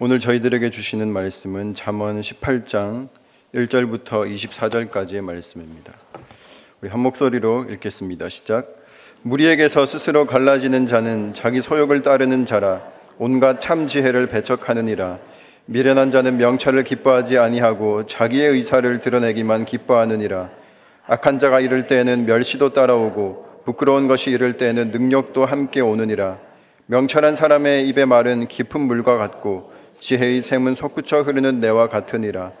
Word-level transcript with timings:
오늘 0.00 0.20
저희들에게 0.20 0.70
주시는 0.70 1.08
말씀은 1.08 1.74
잠언 1.74 2.20
18장 2.20 3.08
1절부터 3.52 4.32
24절까지의 4.32 5.22
말씀입니다. 5.22 5.92
우리 6.80 6.88
한 6.88 7.00
목소리로 7.00 7.64
읽겠습니다. 7.70 8.28
시작. 8.28 8.76
무리에게서 9.22 9.86
스스로 9.86 10.24
갈라지는 10.24 10.86
자는 10.86 11.34
자기 11.34 11.60
소욕을 11.60 12.04
따르는 12.04 12.46
자라 12.46 12.80
온갖 13.18 13.60
참 13.60 13.88
지혜를 13.88 14.28
배척하느니라. 14.28 15.18
미련한 15.66 16.12
자는 16.12 16.36
명찰을 16.36 16.84
기뻐하지 16.84 17.38
아니하고 17.38 18.06
자기의 18.06 18.50
의사를 18.50 19.00
드러내기만 19.00 19.64
기뻐하느니라. 19.64 20.48
악한 21.08 21.40
자가 21.40 21.58
이를 21.58 21.88
때에는 21.88 22.24
멸시도 22.24 22.72
따라오고 22.72 23.62
부끄러운 23.64 24.06
것이 24.06 24.30
이를 24.30 24.58
때에는 24.58 24.92
능력도 24.92 25.44
함께 25.44 25.80
오느니라. 25.80 26.38
명철한 26.86 27.34
사람의 27.34 27.88
입의 27.88 28.06
말은 28.06 28.46
깊은 28.46 28.80
물과 28.80 29.16
같고 29.16 29.76
지혜의 30.00 30.42
샘은 30.42 30.74
솟구쳐 30.74 31.22
흐르는 31.22 31.60
내와 31.60 31.88
같으니라. 31.88 32.52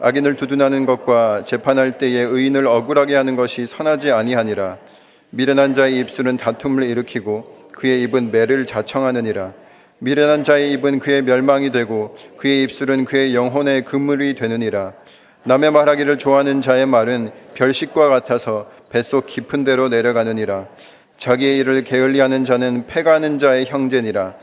악인을 0.00 0.36
두둔하는 0.36 0.86
것과 0.86 1.44
재판할 1.44 1.98
때에 1.98 2.20
의인을 2.20 2.66
억울하게 2.66 3.14
하는 3.14 3.36
것이 3.36 3.66
선하지 3.66 4.12
아니하니라. 4.12 4.78
미련한 5.30 5.74
자의 5.74 5.98
입술은 5.98 6.38
다툼을 6.38 6.84
일으키고 6.84 7.68
그의 7.72 8.02
입은 8.02 8.30
매를 8.30 8.66
자청하느니라. 8.66 9.52
미련한 9.98 10.44
자의 10.44 10.72
입은 10.72 10.98
그의 10.98 11.22
멸망이 11.22 11.70
되고 11.70 12.16
그의 12.38 12.62
입술은 12.64 13.04
그의 13.04 13.34
영혼의 13.34 13.84
그물이 13.84 14.34
되느니라. 14.34 14.94
남의 15.44 15.70
말하기를 15.72 16.18
좋아하는 16.18 16.60
자의 16.62 16.86
말은 16.86 17.30
별식과 17.54 18.08
같아서 18.08 18.70
뱃속 18.90 19.26
깊은 19.26 19.64
데로 19.64 19.88
내려가느니라. 19.88 20.66
자기의 21.18 21.58
일을 21.58 21.84
게을리하는 21.84 22.46
자는 22.46 22.86
패가는 22.86 23.38
자의 23.38 23.66
형제니라. 23.66 24.34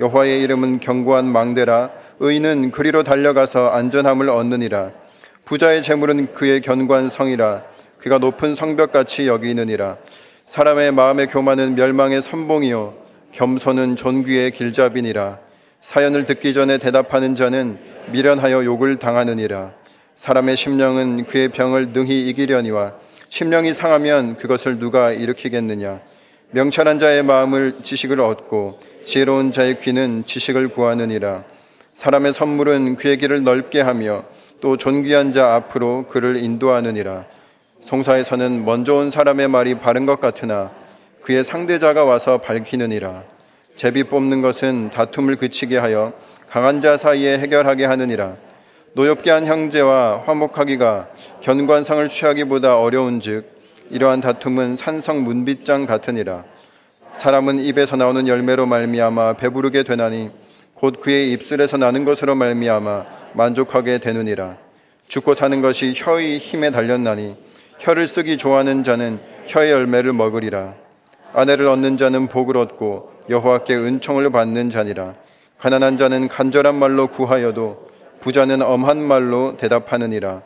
여호와의 0.00 0.42
이름은 0.42 0.80
견고한 0.80 1.26
망대라. 1.26 1.90
의인은 2.20 2.70
그리로 2.72 3.02
달려가서 3.02 3.68
안전함을 3.70 4.28
얻느니라. 4.28 4.90
부자의 5.44 5.82
재물은 5.82 6.34
그의 6.34 6.60
견고한 6.60 7.10
성이라. 7.10 7.64
그가 7.98 8.18
높은 8.18 8.54
성벽같이 8.54 9.26
여기느니라. 9.28 9.96
사람의 10.46 10.92
마음의 10.92 11.28
교만은 11.28 11.74
멸망의 11.74 12.22
선봉이요. 12.22 12.94
겸손은 13.32 13.96
존귀의 13.96 14.52
길잡이니라. 14.52 15.38
사연을 15.80 16.26
듣기 16.26 16.54
전에 16.54 16.78
대답하는 16.78 17.34
자는 17.34 17.78
미련하여 18.10 18.64
욕을 18.64 18.96
당하느니라. 18.96 19.72
사람의 20.16 20.56
심령은 20.56 21.26
그의 21.26 21.48
병을 21.48 21.88
능히 21.88 22.28
이기려니와 22.28 22.94
심령이 23.28 23.74
상하면 23.74 24.36
그것을 24.36 24.78
누가 24.78 25.12
일으키겠느냐? 25.12 26.00
명철한 26.52 27.00
자의 27.00 27.22
마음을 27.22 27.74
지식을 27.82 28.20
얻고 28.20 28.78
지혜로운 29.04 29.52
자의 29.52 29.78
귀는 29.80 30.24
지식을 30.26 30.68
구하느니라. 30.68 31.44
사람의 31.94 32.34
선물은 32.34 32.96
그의 32.96 33.18
길을 33.18 33.44
넓게 33.44 33.80
하며 33.80 34.24
또 34.60 34.76
존귀한 34.76 35.32
자 35.32 35.54
앞으로 35.54 36.06
그를 36.08 36.36
인도하느니라. 36.36 37.26
송사에서는 37.82 38.64
먼저 38.64 38.94
온 38.94 39.10
사람의 39.10 39.48
말이 39.48 39.74
바른 39.74 40.06
것 40.06 40.20
같으나 40.20 40.72
그의 41.22 41.44
상대자가 41.44 42.04
와서 42.04 42.38
밝히느니라. 42.38 43.24
제비 43.76 44.04
뽑는 44.04 44.40
것은 44.40 44.90
다툼을 44.90 45.36
그치게 45.36 45.76
하여 45.76 46.12
강한 46.48 46.80
자 46.80 46.96
사이에 46.96 47.38
해결하게 47.38 47.84
하느니라. 47.84 48.36
노엽게 48.94 49.30
한 49.30 49.46
형제와 49.46 50.22
화목하기가 50.24 51.08
견관상을 51.42 52.08
취하기보다 52.08 52.78
어려운즉 52.78 53.52
이러한 53.90 54.20
다툼은 54.20 54.76
산성 54.76 55.24
문빗장 55.24 55.86
같으니라. 55.86 56.44
사람은 57.14 57.64
입에서 57.64 57.96
나오는 57.96 58.26
열매로 58.26 58.66
말미암아 58.66 59.34
배부르게 59.34 59.84
되나니 59.84 60.30
곧 60.74 61.00
그의 61.00 61.32
입술에서 61.32 61.76
나는 61.76 62.04
것으로 62.04 62.34
말미암아 62.34 63.04
만족하게 63.34 63.98
되느니라. 63.98 64.56
죽고 65.08 65.34
사는 65.34 65.62
것이 65.62 65.94
혀의 65.96 66.38
힘에 66.38 66.70
달렸나니 66.70 67.36
혀를 67.78 68.08
쓰기 68.08 68.36
좋아하는 68.36 68.82
자는 68.84 69.20
혀의 69.46 69.70
열매를 69.70 70.12
먹으리라. 70.12 70.74
아내를 71.32 71.66
얻는 71.68 71.96
자는 71.96 72.26
복을 72.26 72.56
얻고 72.56 73.12
여호와께 73.30 73.76
은총을 73.76 74.30
받는 74.30 74.70
자니라. 74.70 75.14
가난한 75.58 75.96
자는 75.96 76.28
간절한 76.28 76.74
말로 76.74 77.06
구하여도 77.06 77.88
부자는 78.20 78.60
엄한 78.60 78.98
말로 79.02 79.56
대답하느니라. 79.56 80.42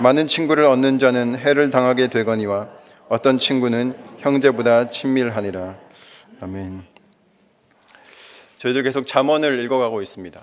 많은 0.00 0.26
친구를 0.26 0.64
얻는 0.64 0.98
자는 0.98 1.38
해를 1.38 1.70
당하게 1.70 2.08
되거니와 2.08 2.68
어떤 3.08 3.38
친구는 3.38 3.94
형제보다 4.18 4.88
친밀하니라 4.88 5.76
아멘. 6.42 6.82
저희들 8.56 8.82
계속 8.82 9.06
잠언을 9.06 9.62
읽어가고 9.62 10.00
있습니다. 10.00 10.42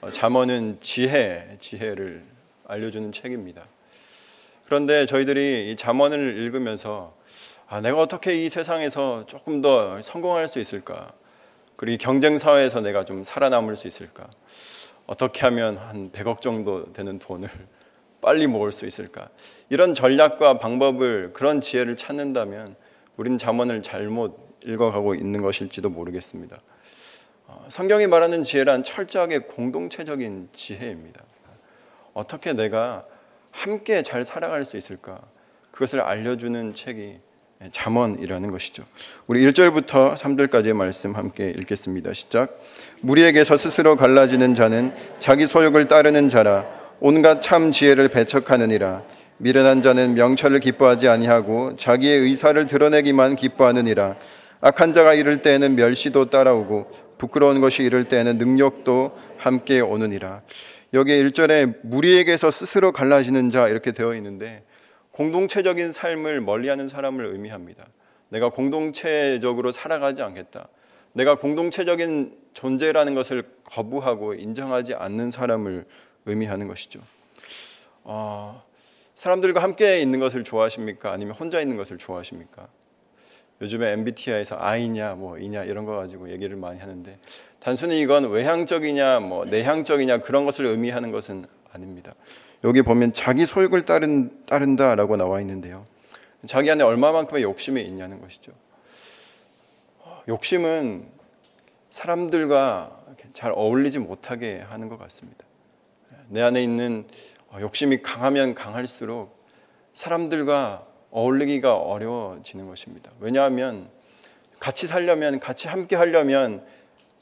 어, 0.00 0.10
잠언은 0.10 0.78
지혜, 0.80 1.56
지혜를 1.60 2.24
알려주는 2.66 3.12
책입니다. 3.12 3.64
그런데 4.64 5.06
저희들이 5.06 5.70
이 5.70 5.76
잠언을 5.76 6.36
읽으면서 6.38 7.14
아, 7.68 7.80
내가 7.80 8.00
어떻게 8.00 8.44
이 8.44 8.48
세상에서 8.48 9.26
조금 9.28 9.62
더 9.62 10.02
성공할 10.02 10.48
수 10.48 10.58
있을까? 10.58 11.12
그리고 11.76 12.02
경쟁 12.02 12.40
사회에서 12.40 12.80
내가 12.80 13.04
좀 13.04 13.22
살아남을 13.22 13.76
수 13.76 13.86
있을까? 13.86 14.28
어떻게 15.06 15.42
하면 15.42 15.78
한 15.78 16.10
100억 16.10 16.40
정도 16.40 16.92
되는 16.92 17.20
돈을 17.20 17.48
빨리 18.20 18.48
모을 18.48 18.72
수 18.72 18.84
있을까? 18.84 19.28
이런 19.68 19.94
전략과 19.94 20.58
방법을 20.58 21.32
그런 21.34 21.60
지혜를 21.60 21.96
찾는다면 21.96 22.74
우리는 23.16 23.38
잠언을 23.38 23.82
잘못 23.82 24.45
읽어가고 24.66 25.14
있는 25.14 25.42
것일지도 25.42 25.88
모르겠습니다. 25.88 26.60
어, 27.46 27.66
성경이 27.68 28.06
말하는 28.06 28.42
지혜란 28.42 28.82
철저하게 28.82 29.38
공동체적인 29.40 30.50
지혜입니다. 30.52 31.22
어떻게 32.12 32.52
내가 32.52 33.04
함께 33.50 34.02
잘 34.02 34.24
살아갈 34.24 34.64
수 34.64 34.76
있을까? 34.76 35.20
그것을 35.70 36.00
알려주는 36.00 36.74
책이 36.74 37.18
잠언이라는 37.70 38.50
것이죠. 38.50 38.84
우리 39.26 39.46
1절부터 39.46 40.16
3절까지의 40.16 40.74
말씀 40.74 41.14
함께 41.14 41.50
읽겠습니다. 41.50 42.12
시작. 42.12 42.60
무리에게서 43.02 43.56
스스로 43.56 43.96
갈라지는 43.96 44.54
자는 44.54 44.92
자기 45.18 45.46
소욕을 45.46 45.88
따르는 45.88 46.28
자라 46.28 46.66
온갖 47.00 47.40
참 47.42 47.72
지혜를 47.72 48.08
배척하느니라. 48.08 49.02
미련한 49.38 49.82
자는 49.82 50.14
명철을 50.14 50.60
기뻐하지 50.60 51.08
아니하고 51.08 51.76
자기의 51.76 52.20
의사를 52.20 52.66
드러내기만 52.66 53.36
기뻐하느니라. 53.36 54.16
악한 54.60 54.94
자가 54.94 55.14
이를 55.14 55.42
때에는 55.42 55.76
멸시도 55.76 56.30
따라오고 56.30 56.90
부끄러운 57.18 57.60
것이 57.60 57.82
이를 57.82 58.08
때에는 58.08 58.38
능력도 58.38 59.16
함께 59.38 59.80
오느니라. 59.80 60.42
여기 60.94 61.12
1절에 61.12 61.78
무리에게서 61.82 62.50
스스로 62.50 62.92
갈라지는 62.92 63.50
자 63.50 63.68
이렇게 63.68 63.92
되어 63.92 64.14
있는데 64.14 64.64
공동체적인 65.12 65.92
삶을 65.92 66.40
멀리하는 66.40 66.88
사람을 66.88 67.26
의미합니다. 67.26 67.86
내가 68.28 68.50
공동체적으로 68.50 69.72
살아가지 69.72 70.22
않겠다. 70.22 70.68
내가 71.12 71.36
공동체적인 71.36 72.36
존재라는 72.52 73.14
것을 73.14 73.44
거부하고 73.64 74.34
인정하지 74.34 74.94
않는 74.94 75.30
사람을 75.30 75.86
의미하는 76.26 76.68
것이죠. 76.68 77.00
어, 78.04 78.62
사람들과 79.14 79.62
함께 79.62 80.00
있는 80.00 80.20
것을 80.20 80.44
좋아하십니까? 80.44 81.12
아니면 81.12 81.34
혼자 81.34 81.60
있는 81.60 81.76
것을 81.76 81.96
좋아하십니까? 81.96 82.68
요즘에 83.60 83.92
MBTI에서 83.92 84.56
I냐 84.56 85.14
뭐 85.14 85.38
이냐 85.38 85.64
이런 85.64 85.84
거 85.84 85.96
가지고 85.96 86.30
얘기를 86.30 86.56
많이 86.56 86.78
하는데 86.78 87.18
단순히 87.58 88.00
이건 88.00 88.30
외향적이냐 88.30 89.20
뭐 89.20 89.44
내향적이냐 89.44 90.18
그런 90.18 90.44
것을 90.44 90.66
의미하는 90.66 91.10
것은 91.10 91.46
아닙니다. 91.72 92.14
여기 92.64 92.82
보면 92.82 93.12
자기 93.12 93.46
소욕을 93.46 93.84
따른, 93.84 94.30
따른다라고 94.46 95.16
나와 95.16 95.40
있는데요. 95.40 95.86
자기 96.46 96.70
안에 96.70 96.82
얼마만큼의 96.84 97.42
욕심이 97.42 97.82
있냐는 97.82 98.20
것이죠. 98.20 98.52
욕심은 100.28 101.06
사람들과 101.90 103.04
잘 103.32 103.52
어울리지 103.54 103.98
못하게 103.98 104.60
하는 104.60 104.88
것 104.88 104.98
같습니다. 104.98 105.44
내 106.28 106.42
안에 106.42 106.62
있는 106.62 107.06
욕심이 107.60 108.02
강하면 108.02 108.54
강할수록 108.54 109.36
사람들과 109.94 110.86
어울리기가 111.16 111.76
어려워지는 111.76 112.68
것입니다. 112.68 113.10
왜냐하면 113.20 113.88
같이 114.60 114.86
살려면 114.86 115.40
같이 115.40 115.66
함께 115.66 115.96
하려면 115.96 116.62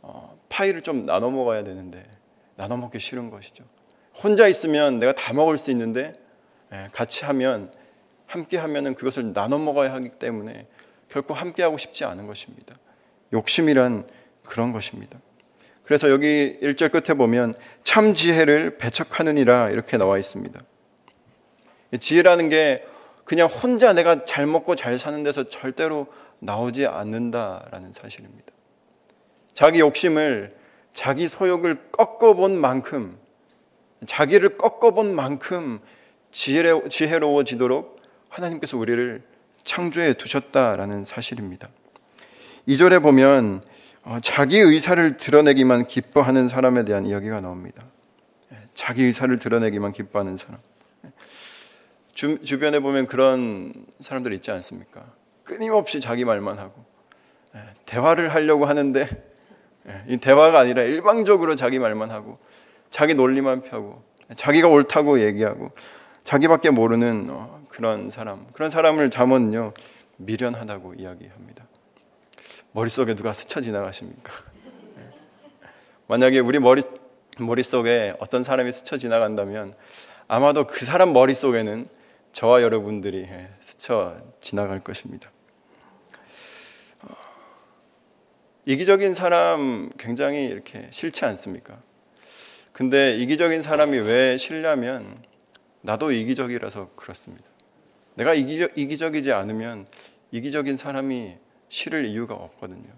어, 0.02 0.36
파이를 0.48 0.82
좀 0.82 1.06
나눠 1.06 1.30
먹어야 1.30 1.62
되는데 1.62 2.04
나눠 2.56 2.76
먹기 2.76 2.98
싫은 2.98 3.30
것이죠. 3.30 3.62
혼자 4.20 4.48
있으면 4.48 4.98
내가 4.98 5.12
다 5.12 5.32
먹을 5.32 5.58
수 5.58 5.70
있는데 5.70 6.12
예, 6.72 6.88
같이 6.92 7.24
하면 7.24 7.72
함께 8.26 8.56
하면은 8.56 8.94
그것을 8.94 9.32
나눠 9.32 9.58
먹어야 9.58 9.92
하기 9.94 10.08
때문에 10.18 10.66
결코 11.08 11.32
함께 11.32 11.62
하고 11.62 11.78
싶지 11.78 12.04
않은 12.04 12.26
것입니다. 12.26 12.74
욕심이란 13.32 14.08
그런 14.44 14.72
것입니다. 14.72 15.20
그래서 15.84 16.10
여기 16.10 16.58
1절 16.60 16.90
끝에 16.90 17.16
보면 17.16 17.54
참 17.84 18.14
지혜를 18.14 18.76
배척하느니라 18.78 19.70
이렇게 19.70 19.98
나와 19.98 20.18
있습니다. 20.18 20.60
지혜라는 22.00 22.48
게 22.48 22.84
그냥 23.24 23.48
혼자 23.48 23.92
내가 23.92 24.24
잘 24.24 24.46
먹고 24.46 24.76
잘 24.76 24.98
사는 24.98 25.22
데서 25.22 25.48
절대로 25.48 26.06
나오지 26.40 26.86
않는다라는 26.86 27.92
사실입니다. 27.92 28.52
자기 29.54 29.80
욕심을 29.80 30.56
자기 30.92 31.28
소욕을 31.28 31.90
꺾어본 31.90 32.60
만큼 32.60 33.16
자기를 34.06 34.58
꺾어본 34.58 35.14
만큼 35.14 35.80
지혜로 36.30 37.32
워지도록 37.32 38.02
하나님께서 38.28 38.76
우리를 38.76 39.22
창조해 39.62 40.14
두셨다라는 40.14 41.04
사실입니다. 41.04 41.68
2절에 42.68 43.02
보면 43.02 43.62
어, 44.02 44.18
자기 44.20 44.58
의사를 44.58 45.16
드러내기만 45.16 45.86
기뻐하는 45.86 46.48
사람에 46.48 46.84
대한 46.84 47.06
이야기가 47.06 47.40
나옵니다. 47.40 47.84
예, 48.52 48.58
자기 48.74 49.04
의사를 49.04 49.38
드러내기만 49.38 49.92
기뻐하는 49.92 50.36
사람. 50.36 50.58
예, 52.14 52.16
주, 52.16 52.44
주변에 52.44 52.80
보면 52.80 53.06
그런 53.06 53.72
사람들 54.00 54.32
있지 54.34 54.50
않습니까? 54.50 55.04
끊임없이 55.42 56.00
자기 56.00 56.24
말만 56.24 56.58
하고 56.58 56.84
예, 57.54 57.60
대화를 57.86 58.34
하려고 58.34 58.66
하는데 58.66 59.08
이 60.08 60.16
대화가 60.16 60.58
아니라 60.58 60.82
일방적으로 60.82 61.56
자기 61.56 61.78
말만 61.78 62.10
하고 62.10 62.38
자기 62.90 63.14
논리만 63.14 63.62
펴고 63.62 64.02
자기가 64.36 64.68
옳다고 64.68 65.20
얘기하고 65.20 65.70
자기밖에 66.24 66.70
모르는 66.70 67.28
어, 67.30 67.62
그런 67.68 68.10
사람 68.10 68.46
그런 68.52 68.70
사람을 68.70 69.10
잠언요 69.10 69.74
미련하다고 70.16 70.94
이야기합니다. 70.94 71.66
머릿속에 72.72 73.14
누가 73.14 73.32
스쳐 73.32 73.60
지나가십니까? 73.60 74.32
네. 74.96 75.10
만약에 76.08 76.38
우리 76.38 76.58
머리, 76.58 76.82
머릿속에 77.38 78.14
어떤 78.18 78.42
사람이 78.42 78.72
스쳐 78.72 78.96
지나간다면 78.96 79.74
아마도 80.28 80.66
그 80.66 80.84
사람 80.84 81.12
머릿속에는 81.12 81.86
저와 82.34 82.62
여러분들이 82.62 83.28
예, 83.30 83.48
스쳐 83.60 84.20
지나갈 84.40 84.82
것입니다. 84.82 85.30
어, 87.02 87.14
이기적인 88.66 89.14
사람 89.14 89.88
굉장히 89.98 90.46
이렇게 90.46 90.88
싫지 90.90 91.24
않습니까? 91.26 91.80
근데 92.72 93.16
이기적인 93.18 93.62
사람이 93.62 93.98
왜 93.98 94.36
싫냐면 94.36 95.22
나도 95.80 96.10
이기적이라서 96.10 96.90
그렇습니다. 96.96 97.44
내가 98.14 98.34
이기적, 98.34 98.76
이기적이지 98.76 99.30
않으면 99.30 99.86
이기적인 100.32 100.76
사람이 100.76 101.36
싫을 101.68 102.04
이유가 102.04 102.34
없거든요. 102.34 102.90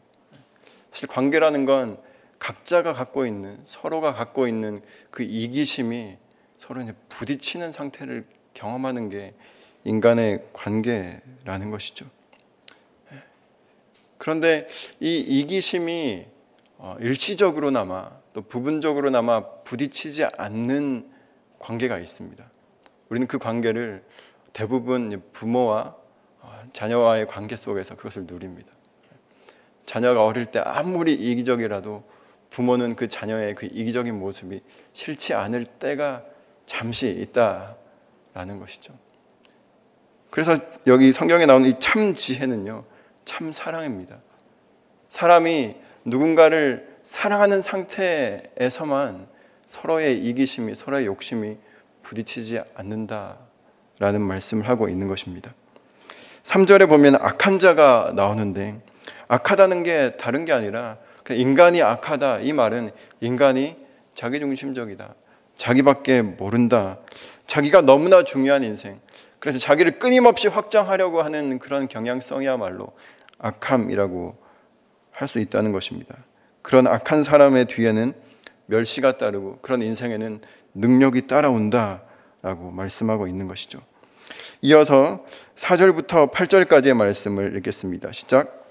사실 0.93 1.09
관계라는 1.09 1.67
건 1.67 1.99
각자가 2.39 2.95
갖고 2.95 3.27
있는 3.27 3.61
서로가 3.67 4.15
갖고 4.15 4.49
있는 4.49 4.81
그 5.11 5.23
이기심이 5.23 6.17
서로 6.57 6.87
부딪히는 7.11 7.73
상태를 7.73 8.25
경험하는 8.57 9.11
게 9.11 9.35
인간의 9.85 10.43
관계라는 10.53 11.71
것이죠. 11.71 12.07
그런데 14.19 14.67
이 14.99 15.19
이기심이 15.19 16.27
어, 16.79 16.97
일시적으로나마 17.01 18.11
또 18.33 18.43
부분적으로나마 18.43 19.47
부딪히지 19.63 20.25
않는 20.25 21.09
관계가 21.59 21.99
있습니다. 21.99 22.45
우리는 23.09 23.29
그 23.29 23.39
관계를 23.39 24.05
대부분 24.53 25.23
부모와 25.33 25.97
자녀와의 26.73 27.27
관계 27.27 27.57
속에서 27.57 27.95
그것을 27.95 28.25
누립니다. 28.27 28.71
자녀가 29.85 30.25
어릴 30.25 30.47
때 30.47 30.59
아무리 30.59 31.13
이기적이라도 31.13 32.05
부모는 32.51 32.97
그 32.97 33.09
자녀의 33.09 33.55
그 33.55 33.67
이기적인 33.67 34.19
모습이 34.19 34.61
싫지 34.93 35.35
않을 35.35 35.67
때가 35.67 36.25
잠시 36.67 37.09
있다 37.09 37.77
라는 38.37 38.61
것이죠. 38.61 38.93
그래서 40.31 40.55
여기 40.87 41.11
성경에 41.11 41.47
나오는 41.47 41.67
이 41.71 41.77
참 41.81 42.15
지혜는요, 42.15 42.85
참 43.25 43.51
사랑입니다. 43.53 44.19
사람이 45.09 45.75
누군가를 46.05 46.97
사랑하는 47.07 47.63
상태에서만 47.63 49.27
서로의 49.67 50.19
이기심이, 50.19 50.75
서로의 50.75 51.07
욕심이 51.07 51.57
부딪히지 52.03 52.61
않는다라는 52.75 54.21
말씀을 54.21 54.69
하고 54.69 54.91
있는 54.91 55.09
것입니다. 55.09 55.55
3절에 56.45 56.89
보면 56.89 57.15
악한 57.17 57.59
자가 57.59 58.13
나오는데 58.15 58.81
악하다는 59.29 59.83
게 59.83 60.17
다른 60.19 60.45
게 60.45 60.53
아니라 60.53 60.99
인간이 61.31 61.83
악하다 61.83 62.41
이 62.41 62.53
말은 62.53 62.91
인간이 63.21 63.77
자기중심적이다. 64.15 65.15
자기밖에 65.57 66.23
모른다. 66.23 66.99
자기가 67.47 67.83
너무나 67.83 68.23
중요한 68.23 68.63
인생. 68.63 69.01
그래서 69.39 69.59
자기를 69.59 69.99
끊임없이 69.99 70.49
확장하려고 70.49 71.23
하는 71.23 71.59
그런 71.59 71.89
경향성이야말로 71.89 72.93
악함이라고 73.39 74.47
할 75.13 75.29
수 75.29 75.39
있다는 75.39 75.73
것입니다. 75.73 76.15
그런 76.61 76.87
악한 76.87 77.25
사람의 77.25 77.67
뒤에는 77.67 78.13
멸시가 78.67 79.17
따르고 79.17 79.59
그런 79.63 79.81
인생에는 79.83 80.41
능력이 80.75 81.27
따라온다라고 81.27 82.71
말씀하고 82.73 83.27
있는 83.27 83.47
것이죠. 83.47 83.81
이어서 84.61 85.25
4절부터 85.59 86.33
8절까지의 86.33 86.95
말씀을 86.95 87.57
읽겠습니다. 87.57 88.13
시작. 88.13 88.65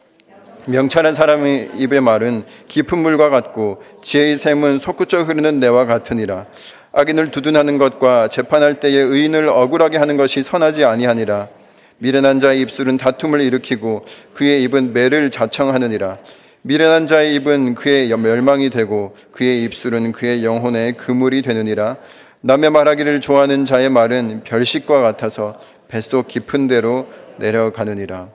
명철한 0.67 1.13
사람의 1.13 1.71
입의 1.75 2.01
말은 2.01 2.45
깊은 2.67 2.97
물과 2.97 3.29
같고 3.29 3.83
지혜의 4.03 4.37
샘은 4.37 4.79
솟구쳐 4.79 5.23
흐르는 5.23 5.59
내와 5.59 5.85
같으니라. 5.85 6.47
악인을 6.97 7.31
두둔하는 7.31 7.77
것과 7.77 8.29
재판할 8.29 8.79
때에 8.79 8.95
의인을 8.95 9.49
억울하게 9.49 9.97
하는 9.97 10.15
것이 10.15 10.43
선하지 10.43 10.85
아니하니라. 10.85 11.49
미련한 11.97 12.39
자의 12.39 12.61
입술은 12.61 12.95
다툼을 12.95 13.41
일으키고 13.41 14.05
그의 14.33 14.63
입은 14.63 14.93
매를 14.93 15.29
자청하느니라. 15.29 16.19
미련한 16.61 17.05
자의 17.05 17.35
입은 17.35 17.75
그의 17.75 18.07
멸망이 18.15 18.69
되고 18.69 19.13
그의 19.33 19.65
입술은 19.65 20.13
그의 20.13 20.45
영혼의 20.45 20.93
그물이 20.93 21.41
되느니라. 21.41 21.97
남의 22.39 22.69
말하기를 22.69 23.19
좋아하는 23.19 23.65
자의 23.65 23.89
말은 23.89 24.43
별식과 24.45 25.01
같아서 25.01 25.59
뱃속 25.89 26.29
깊은 26.29 26.67
데로 26.67 27.07
내려가느니라. 27.39 28.29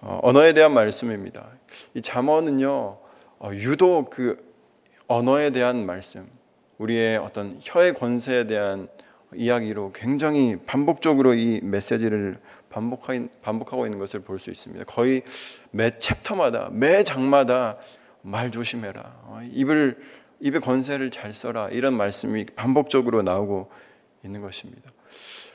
어, 0.00 0.18
언어에 0.24 0.54
대한 0.54 0.74
말씀입니다. 0.74 1.46
이 1.94 2.02
잠언은요, 2.02 2.98
어, 3.38 3.50
유독 3.52 4.10
그 4.10 4.38
언어에 5.06 5.50
대한 5.50 5.86
말씀, 5.86 6.26
우리의 6.80 7.18
어떤 7.18 7.58
혀의 7.62 7.94
권세에 7.94 8.46
대한 8.46 8.88
이야기로 9.34 9.92
굉장히 9.92 10.56
반복적으로 10.64 11.34
이 11.34 11.60
메시지를 11.62 12.38
반복하고 13.42 13.84
있는 13.86 13.98
것을 13.98 14.20
볼 14.20 14.38
수 14.38 14.50
있습니다. 14.50 14.84
거의 14.86 15.22
매 15.70 15.90
chapter마다, 15.98 16.70
매 16.72 17.04
장마다 17.04 17.76
말 18.22 18.50
조심해라. 18.50 19.02
어, 19.24 19.40
입을, 19.52 19.98
입의 20.40 20.60
권세를 20.60 21.10
잘 21.10 21.32
써라. 21.32 21.68
이런 21.70 21.94
말씀이 21.94 22.46
반복적으로 22.56 23.22
나오고 23.22 23.70
있는 24.24 24.40
것입니다. 24.40 24.90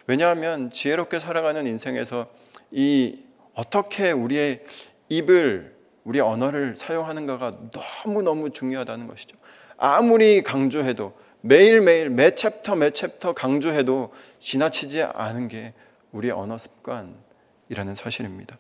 왜냐하면 0.08 0.70
지혜롭게 0.70 1.20
살아가는 1.20 1.66
인생에서 1.66 2.28
이 2.72 3.24
어떻게 3.56 4.12
우리의 4.12 4.64
입을 5.10 5.74
우리 6.04 6.20
언어를 6.20 6.76
사용하는가가 6.76 7.70
너무너무 8.06 8.52
중요하다는 8.52 9.08
것이죠. 9.08 9.38
아무리 9.78 10.44
강조해도 10.44 11.14
매일매일 11.46 12.10
매 12.10 12.34
챕터 12.34 12.76
매 12.76 12.90
챕터 12.90 13.34
강조해도 13.34 14.12
지나치지 14.40 15.04
않은 15.04 15.48
게 15.48 15.76
우리의 16.12 16.34
언어 16.34 16.58
습관이라는 16.58 17.94
사실입니다. 17.96 18.58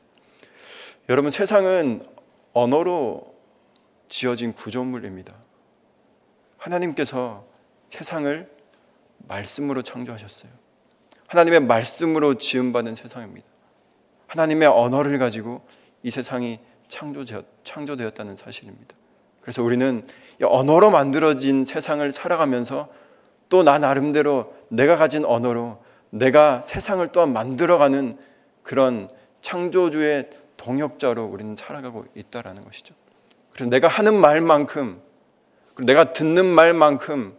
여러분 1.09 1.31
세상은 1.31 2.05
언어로 2.53 3.35
지어진 4.07 4.53
구조물입니다. 4.53 5.33
하나님께서 6.57 7.47
세상을 7.89 8.51
말씀으로 9.17 9.81
창조하셨어요. 9.81 10.51
하나님의 11.25 11.61
말씀으로 11.61 12.35
지음받은 12.35 12.95
세상입니다. 12.95 13.47
하나님의 14.27 14.67
언어를 14.67 15.17
가지고 15.17 15.65
이 16.03 16.11
세상이 16.11 16.59
창조되었, 16.89 18.13
다는 18.13 18.35
사실입니다. 18.35 18.95
그래서 19.45 19.61
우리는 19.61 20.05
언어로 20.41 20.89
만들어진 20.89 21.65
세상을 21.65 22.11
살아가면서 22.11 22.89
또 23.47 23.61
나 23.61 23.77
나름대로 23.77 24.55
내가 24.69 24.97
가진 24.97 25.23
언어로 25.23 25.83
내가 26.09 26.63
세상을 26.63 27.07
또한 27.11 27.31
만들어가는 27.31 28.17
그런 28.63 29.07
창조주의 29.41 30.31
동역자로 30.57 31.23
우리는 31.23 31.55
살아가고 31.55 32.05
있다라는 32.15 32.63
것이죠. 32.63 32.95
그래서 33.53 33.69
내가 33.69 33.87
하는 33.87 34.19
말만큼, 34.19 34.99
내가 35.85 36.11
듣는 36.11 36.43
말만큼, 36.45 37.37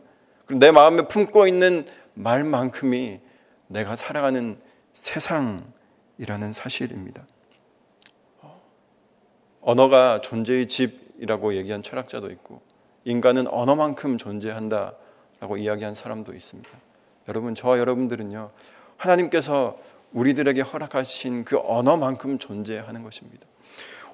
내 0.53 0.71
마음에 0.71 1.09
품고 1.09 1.49
있는 1.49 1.87
말만큼이 2.15 3.19
내가 3.67 3.97
살아가는 3.97 4.61
세상이라는 4.95 6.53
사실입니다. 6.55 7.27
언어가 9.61 10.21
존재의 10.21 10.69
집 10.69 11.06
이라고 11.19 11.55
얘기한 11.55 11.83
철학자도 11.83 12.31
있고 12.31 12.61
인간은 13.05 13.47
언어만큼 13.49 14.19
존재한다라고 14.19 15.57
이야기한 15.59 15.95
사람도 15.95 16.35
있습니다. 16.35 16.69
여러분 17.29 17.55
저와 17.55 17.79
여러분들은요 17.79 18.51
하나님께서 18.97 19.79
우리들에게 20.13 20.61
허락하신 20.61 21.45
그 21.45 21.59
언어만큼 21.63 22.39
존재하는 22.39 23.03
것입니다. 23.03 23.47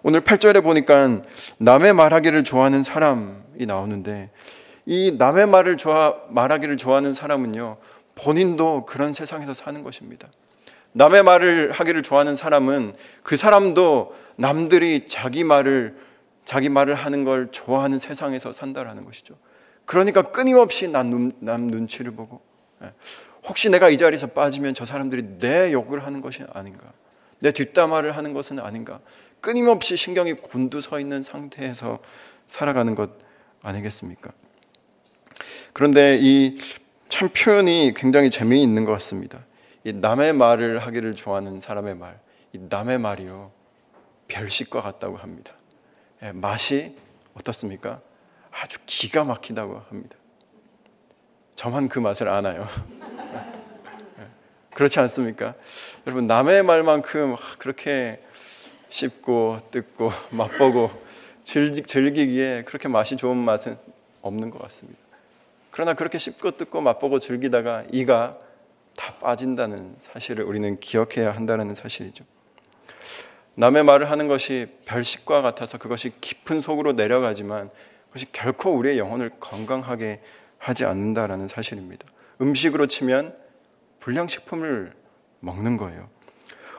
오늘 0.03 0.21
8절에 0.21 0.63
보니까 0.63 1.23
남의 1.59 1.93
말하기를 1.93 2.43
좋아하는 2.45 2.83
사람이 2.83 3.67
나오는데 3.67 4.31
이 4.85 5.15
남의 5.17 5.47
말을 5.47 5.77
좋아 5.77 6.17
말하기를 6.29 6.77
좋아하는 6.77 7.15
사람은요. 7.15 7.77
본인도 8.15 8.85
그런 8.85 9.15
세상에서 9.15 9.55
사는 9.55 9.83
것입니다. 9.83 10.29
남의 10.93 11.23
말을 11.23 11.73
하기를 11.73 12.03
좋아하는 12.03 12.37
사람은 12.37 12.95
그 13.23 13.37
사람도 13.37 14.15
남들이 14.37 15.07
자기 15.09 15.45
말을 15.45 15.97
자기 16.45 16.69
말을 16.69 16.95
하는 16.95 17.25
걸 17.25 17.49
좋아하는 17.53 17.99
세상에서 17.99 18.53
산다라는 18.53 19.05
것이죠. 19.05 19.37
그러니까 19.85 20.31
끊임없이 20.33 20.89
남, 20.89 21.33
남 21.41 21.67
눈치를 21.67 22.13
보고 22.13 22.41
예. 22.83 22.93
혹시 23.45 23.69
내가 23.69 23.89
이 23.91 23.99
자리에서 23.99 24.29
빠지면 24.29 24.75
저 24.75 24.85
사람들이 24.85 25.39
내 25.39 25.73
욕을 25.73 26.07
하는 26.07 26.21
것이 26.21 26.45
아닌가? 26.53 26.93
내 27.41 27.51
뒷담화를 27.51 28.17
하는 28.17 28.33
것은 28.33 28.61
아닌가? 28.61 29.01
끊임없이 29.41 29.97
신경이 29.97 30.35
곤두서 30.35 31.01
있는 31.01 31.23
상태에서 31.23 31.99
살아가는 32.47 32.95
것 32.95 33.11
아니겠습니까? 33.63 34.31
그런데 35.73 36.19
이 36.21 36.59
참 37.13 37.29
표현이 37.29 37.93
굉장히 37.95 38.31
재미있는 38.31 38.87
것 38.87 38.93
같습니다. 38.93 39.45
이 39.85 39.93
남의 39.93 40.33
말을 40.33 40.79
하기를 40.79 41.15
좋아하는 41.15 41.61
사람의 41.61 41.95
말, 41.97 42.19
이 42.55 42.59
남의 42.59 42.99
말이요 43.01 43.53
별식과 44.29 44.81
같다고 44.81 45.19
합니다. 45.19 45.53
예, 46.23 46.33
맛이 46.33 46.97
어떻습니까? 47.35 48.00
아주 48.50 48.79
기가 48.87 49.25
막히다고 49.25 49.83
합니다. 49.88 50.17
저만 51.57 51.88
그 51.88 51.99
맛을 51.99 52.29
아나요. 52.29 52.64
예, 54.19 54.26
그렇지 54.75 55.00
않습니까? 55.00 55.55
여러분 56.07 56.26
남의 56.26 56.62
말만큼 56.62 57.37
그렇게 57.59 58.21
씹고 58.88 59.59
뜯고 59.71 60.11
맛보고 60.31 60.91
즐기 61.45 62.26
기에 62.26 62.62
그렇게 62.64 62.88
맛이 62.88 63.17
좋은 63.17 63.37
맛은 63.37 63.76
없는 64.21 64.50
것 64.50 64.62
같습니다. 64.62 65.00
그러나 65.71 65.95
그렇게 65.95 66.19
씹고 66.19 66.52
뜯고 66.52 66.83
맛보고 66.83 67.19
즐기다가 67.19 67.85
이가 67.91 68.38
다 68.95 69.14
빠진다는 69.14 69.97
사실을 70.00 70.45
우리는 70.45 70.79
기억해야 70.79 71.35
한다는 71.35 71.75
사실이죠. 71.75 72.25
남의 73.55 73.85
말을 73.85 74.11
하는 74.11 74.29
것이 74.29 74.67
별식과 74.87 75.43
같아서 75.43 75.79
그것이 75.79 76.13
깊은 76.21 76.61
속으로 76.61 76.93
내려가지만 76.93 77.71
그것이 78.07 78.31
결코 78.33 78.71
우리의 78.73 78.99
영혼을 78.99 79.31
건강하게 79.41 80.21
하지 80.59 80.85
않는다라는 80.85 81.49
사실입니다. 81.49 82.07
음식으로 82.41 82.87
치면 82.87 83.37
불량식품을 84.01 84.93
먹는 85.41 85.77
거예요. 85.77 86.09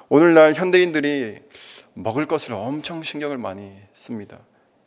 오늘날 0.10 0.54
현대인들이 0.54 1.40
먹을 1.94 2.26
것을 2.26 2.54
엄청 2.54 3.04
신경을 3.04 3.38
많이 3.38 3.76
씁니다. 3.94 4.40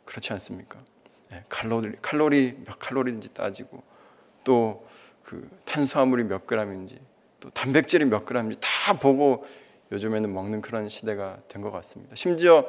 그렇지 0.05 0.33
않습니까? 0.33 0.79
네, 1.29 1.43
칼로리, 1.49 1.93
칼로리 2.01 2.57
몇 2.65 2.79
칼로리인지 2.79 3.33
따지고 3.33 3.83
또 4.43 4.87
그 5.27 5.45
탄수화물이 5.65 6.23
몇 6.23 6.47
그램인지 6.47 6.97
또 7.41 7.49
단백질이 7.49 8.05
몇 8.05 8.23
그램인지 8.25 8.59
다 8.61 8.97
보고 8.97 9.45
요즘에는 9.91 10.33
먹는 10.33 10.61
그런 10.61 10.89
시대가 10.89 11.37
된 11.47 11.61
것 11.61 11.71
같습니다. 11.71 12.15
심지어 12.15 12.65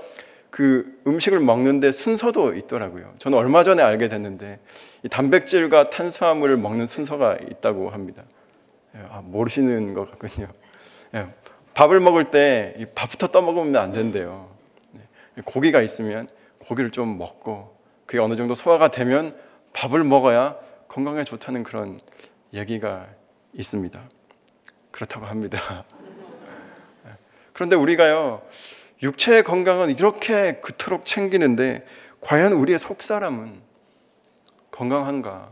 그 0.50 1.00
음식을 1.06 1.40
먹는데 1.40 1.92
순서도 1.92 2.54
있더라고요. 2.54 3.14
저는 3.18 3.36
얼마 3.36 3.64
전에 3.64 3.82
알게 3.82 4.08
됐는데 4.08 4.58
이 5.02 5.08
단백질과 5.08 5.90
탄수화물을 5.90 6.56
먹는 6.56 6.86
순서가 6.86 7.36
있다고 7.50 7.90
합니다. 7.90 8.22
예, 8.94 9.00
아, 9.10 9.20
모르시는 9.24 9.92
것 9.94 10.10
같군요. 10.10 10.48
예, 11.14 11.26
밥을 11.74 12.00
먹을 12.00 12.30
때 12.30 12.74
밥부터 12.94 13.26
떠먹으면 13.26 13.76
안 13.76 13.92
된대요. 13.92 14.48
네, 14.92 15.02
고기가 15.44 15.82
있으면 15.82 16.28
고기를 16.60 16.90
좀 16.92 17.18
먹고 17.18 17.76
그게 18.06 18.18
어느 18.20 18.34
정도 18.36 18.54
소화가 18.54 18.88
되면 18.88 19.36
밥을 19.74 20.02
먹어야 20.02 20.56
건강에 20.88 21.24
좋다는 21.24 21.62
그런 21.62 22.00
얘기가 22.54 23.06
있습니다. 23.52 24.00
그렇다고 24.90 25.26
합니다. 25.26 25.84
네. 27.58 27.68
그런데 27.68 27.74
우리가요, 27.74 28.42
육체의 29.02 29.42
건강은 29.42 29.90
이렇게 29.90 30.60
그토록 30.60 31.04
챙기는데, 31.04 31.84
과연 32.20 32.52
우리의 32.52 32.78
속사람은 32.78 33.60
건강한가? 34.70 35.48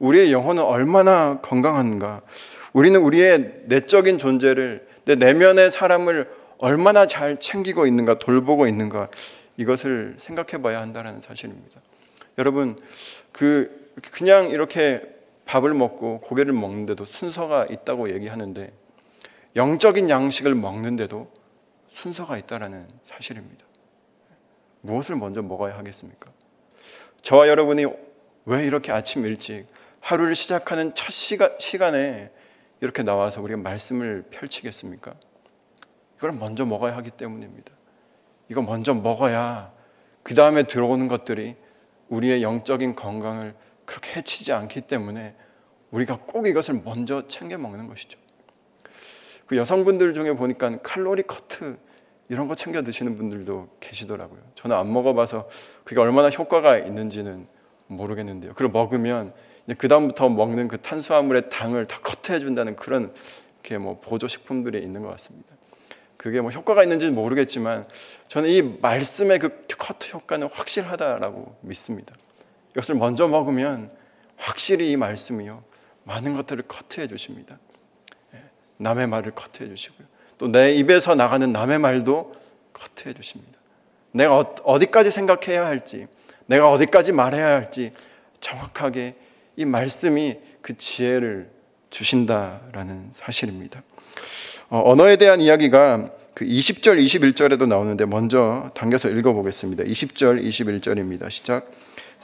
우리의 0.00 0.32
영혼은 0.32 0.62
얼마나 0.62 1.40
건강한가? 1.40 2.20
우리는 2.74 3.00
우리의 3.00 3.62
내적인 3.64 4.18
존재를, 4.18 4.86
내 5.06 5.14
내면의 5.14 5.70
사람을 5.70 6.28
얼마나 6.58 7.06
잘 7.06 7.38
챙기고 7.38 7.86
있는가, 7.86 8.18
돌보고 8.18 8.66
있는가, 8.66 9.08
이것을 9.56 10.16
생각해 10.18 10.60
봐야 10.62 10.82
한다는 10.82 11.22
사실입니다. 11.22 11.80
여러분, 12.36 12.78
그 13.32 13.70
그냥 14.12 14.50
이렇게 14.50 15.00
밥을 15.46 15.72
먹고 15.72 16.20
고개를 16.20 16.52
먹는데도 16.52 17.06
순서가 17.06 17.66
있다고 17.70 18.12
얘기하는데 18.12 18.72
영적인 19.56 20.10
양식을 20.10 20.54
먹는데도 20.54 21.32
순서가 21.88 22.38
있다라는 22.38 22.88
사실입니다. 23.04 23.64
무엇을 24.80 25.16
먼저 25.16 25.42
먹어야 25.42 25.78
하겠습니까? 25.78 26.30
저와 27.22 27.48
여러분이 27.48 27.86
왜 28.46 28.66
이렇게 28.66 28.92
아침 28.92 29.24
일찍 29.24 29.66
하루를 30.00 30.34
시작하는 30.34 30.94
첫 30.94 31.10
시간, 31.10 31.56
시간에 31.58 32.30
이렇게 32.80 33.02
나와서 33.02 33.40
우리가 33.40 33.60
말씀을 33.62 34.24
펼치겠습니까? 34.30 35.14
이걸 36.16 36.32
먼저 36.32 36.66
먹어야 36.66 36.96
하기 36.98 37.10
때문입니다. 37.10 37.72
이거 38.50 38.60
먼저 38.60 38.92
먹어야 38.92 39.72
그 40.22 40.34
다음에 40.34 40.64
들어오는 40.64 41.08
것들이 41.08 41.56
우리의 42.08 42.42
영적인 42.42 42.96
건강을 42.96 43.54
그렇게 43.84 44.14
해치지 44.18 44.52
않기 44.52 44.82
때문에 44.82 45.34
우리가 45.90 46.18
꼭 46.26 46.46
이것을 46.46 46.82
먼저 46.84 47.26
챙겨 47.28 47.56
먹는 47.56 47.86
것이죠. 47.86 48.18
그 49.46 49.56
여성분들 49.56 50.14
중에 50.14 50.32
보니까 50.32 50.78
칼로리 50.82 51.22
커트 51.24 51.76
이런 52.28 52.48
거 52.48 52.54
챙겨 52.54 52.82
드시는 52.82 53.16
분들도 53.16 53.68
계시더라고요. 53.80 54.40
저는 54.54 54.76
안 54.76 54.92
먹어봐서 54.92 55.48
그게 55.84 56.00
얼마나 56.00 56.30
효과가 56.30 56.78
있는지는 56.78 57.46
모르겠는데요. 57.86 58.52
그걸 58.52 58.68
먹으면 58.70 59.34
그 59.78 59.88
다음부터 59.88 60.28
먹는 60.28 60.68
그 60.68 60.80
탄수화물의 60.80 61.50
당을 61.50 61.86
다 61.86 61.98
커트해 62.02 62.38
준다는 62.38 62.76
그런 62.76 63.12
이렇게 63.60 63.78
뭐 63.78 64.00
보조 64.00 64.28
식품들이 64.28 64.82
있는 64.82 65.02
것 65.02 65.10
같습니다. 65.10 65.54
그게 66.16 66.40
뭐 66.40 66.50
효과가 66.50 66.82
있는지는 66.82 67.14
모르겠지만 67.14 67.86
저는 68.28 68.48
이 68.48 68.62
말씀의 68.80 69.38
그 69.38 69.66
커트 69.76 70.08
효과는 70.12 70.48
확실하다라고 70.50 71.58
믿습니다. 71.60 72.14
이것을 72.72 72.94
먼저 72.94 73.28
먹으면 73.28 73.90
확실히 74.36 74.90
이 74.90 74.96
말씀이요. 74.96 75.62
많은 76.04 76.34
것들을 76.36 76.64
커트해 76.66 77.08
주십니다. 77.08 77.58
예, 78.80 78.82
남의 78.82 79.06
말을 79.06 79.32
커트해 79.32 79.68
주시고요. 79.68 80.06
또 80.38 80.48
내 80.48 80.74
입에서 80.74 81.14
나가는 81.14 81.52
남의 81.52 81.78
말도 81.78 82.32
커트해 82.72 83.14
주십니다. 83.14 83.52
내가 84.12 84.38
어, 84.38 84.54
어디까지 84.64 85.10
생각해야 85.10 85.66
할지, 85.66 86.06
내가 86.46 86.70
어디까지 86.70 87.12
말해야 87.12 87.46
할지 87.46 87.92
정확하게 88.40 89.14
이 89.56 89.64
말씀이 89.64 90.36
그 90.60 90.76
지혜를 90.76 91.50
주신다라는 91.90 93.10
사실입니다. 93.14 93.82
어, 94.68 94.82
언어에 94.84 95.16
대한 95.16 95.40
이야기가 95.40 96.10
그 96.34 96.44
20절, 96.44 97.02
21절에도 97.04 97.68
나오는데 97.68 98.06
먼저 98.06 98.70
당겨서 98.74 99.08
읽어보겠습니다. 99.10 99.84
20절, 99.84 100.44
21절입니다. 100.44 101.30
시작. 101.30 101.70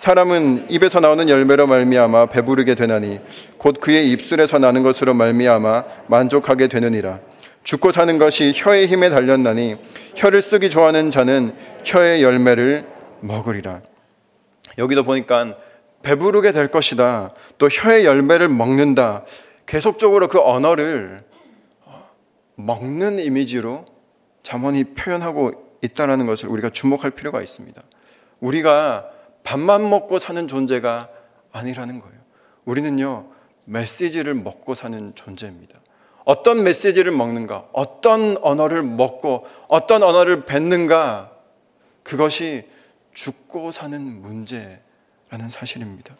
사람은 0.00 0.70
입에서 0.70 0.98
나오는 0.98 1.28
열매로 1.28 1.66
말미암아 1.66 2.30
배부르게 2.30 2.74
되나니 2.74 3.20
곧 3.58 3.82
그의 3.82 4.10
입술에서 4.12 4.58
나는 4.58 4.82
것으로 4.82 5.12
말미암아 5.12 5.84
만족하게 6.06 6.68
되느니라. 6.68 7.20
죽고 7.64 7.92
사는 7.92 8.16
것이 8.16 8.54
혀의 8.56 8.86
힘에 8.86 9.10
달렸나니 9.10 9.76
혀를 10.16 10.40
쓰기 10.40 10.70
좋아하는 10.70 11.10
자는 11.10 11.54
혀의 11.84 12.22
열매를 12.22 12.86
먹으리라. 13.20 13.82
여기도 14.78 15.02
보니까 15.02 15.58
배부르게 16.00 16.52
될 16.52 16.68
것이다. 16.68 17.34
또 17.58 17.68
혀의 17.68 18.06
열매를 18.06 18.48
먹는다. 18.48 19.26
계속적으로 19.66 20.28
그 20.28 20.40
언어를 20.40 21.24
먹는 22.54 23.18
이미지로 23.18 23.84
잠언이 24.44 24.94
표현하고 24.94 25.76
있다라는 25.82 26.24
것을 26.24 26.48
우리가 26.48 26.70
주목할 26.70 27.10
필요가 27.10 27.42
있습니다. 27.42 27.82
우리가 28.40 29.19
밥만 29.44 29.88
먹고 29.88 30.18
사는 30.18 30.46
존재가 30.46 31.08
아니라는 31.52 32.00
거예요. 32.00 32.18
우리는요, 32.64 33.30
메시지를 33.64 34.34
먹고 34.34 34.74
사는 34.74 35.14
존재입니다. 35.14 35.80
어떤 36.24 36.62
메시지를 36.62 37.12
먹는가, 37.12 37.68
어떤 37.72 38.36
언어를 38.42 38.82
먹고 38.82 39.46
어떤 39.68 40.02
언어를 40.02 40.44
뱉는가, 40.44 41.32
그것이 42.02 42.68
죽고 43.14 43.72
사는 43.72 44.00
문제라는 44.00 45.48
사실입니다. 45.50 46.16